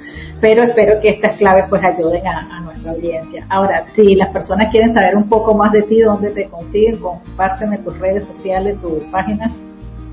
pero 0.42 0.64
espero 0.64 1.00
que 1.02 1.10
estas 1.10 1.38
claves 1.38 1.66
pues 1.70 1.82
ayuden 1.84 2.28
a, 2.28 2.62
nuestra 2.62 2.92
audiencia. 2.92 3.46
Ahora, 3.50 3.86
si 3.96 4.16
las 4.16 4.32
personas 4.32 4.72
quieren 4.72 4.94
saber 4.94 5.16
un 5.16 5.30
poco 5.30 5.54
más 5.54 5.72
de 5.72 5.84
ti, 5.84 6.02
dónde 6.02 6.32
te 6.32 6.50
consiguen, 6.50 7.00
compárteme 7.00 7.78
tus 7.80 7.98
redes 8.00 8.28
sociales, 8.28 8.80
tu 8.82 9.00
página. 9.12 9.48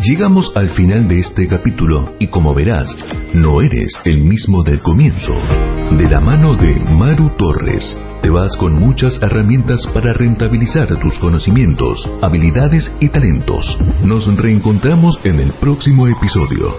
Llegamos 0.02 0.52
al 0.56 0.68
final 0.70 1.06
de 1.06 1.20
este 1.20 1.46
capítulo 1.46 2.14
y 2.18 2.26
como 2.26 2.52
verás, 2.54 2.88
no 3.34 3.60
eres 3.60 4.02
el 4.04 4.18
mismo 4.18 4.64
del 4.64 4.80
comienzo. 4.80 5.32
De 5.92 6.08
la 6.10 6.20
mano 6.20 6.56
de 6.56 6.74
Maru 6.74 7.30
Torres, 7.38 7.96
te 8.22 8.30
vas 8.30 8.56
con 8.56 8.74
muchas 8.74 9.20
herramientas 9.20 9.86
para 9.92 10.12
rentabilizar 10.12 10.88
tus 11.00 11.18
conocimientos, 11.18 12.08
habilidades 12.22 12.92
y 13.00 13.08
talentos. 13.08 13.76
Nos 14.04 14.34
reencontramos 14.36 15.18
en 15.24 15.40
el 15.40 15.52
próximo 15.54 16.06
episodio. 16.06 16.72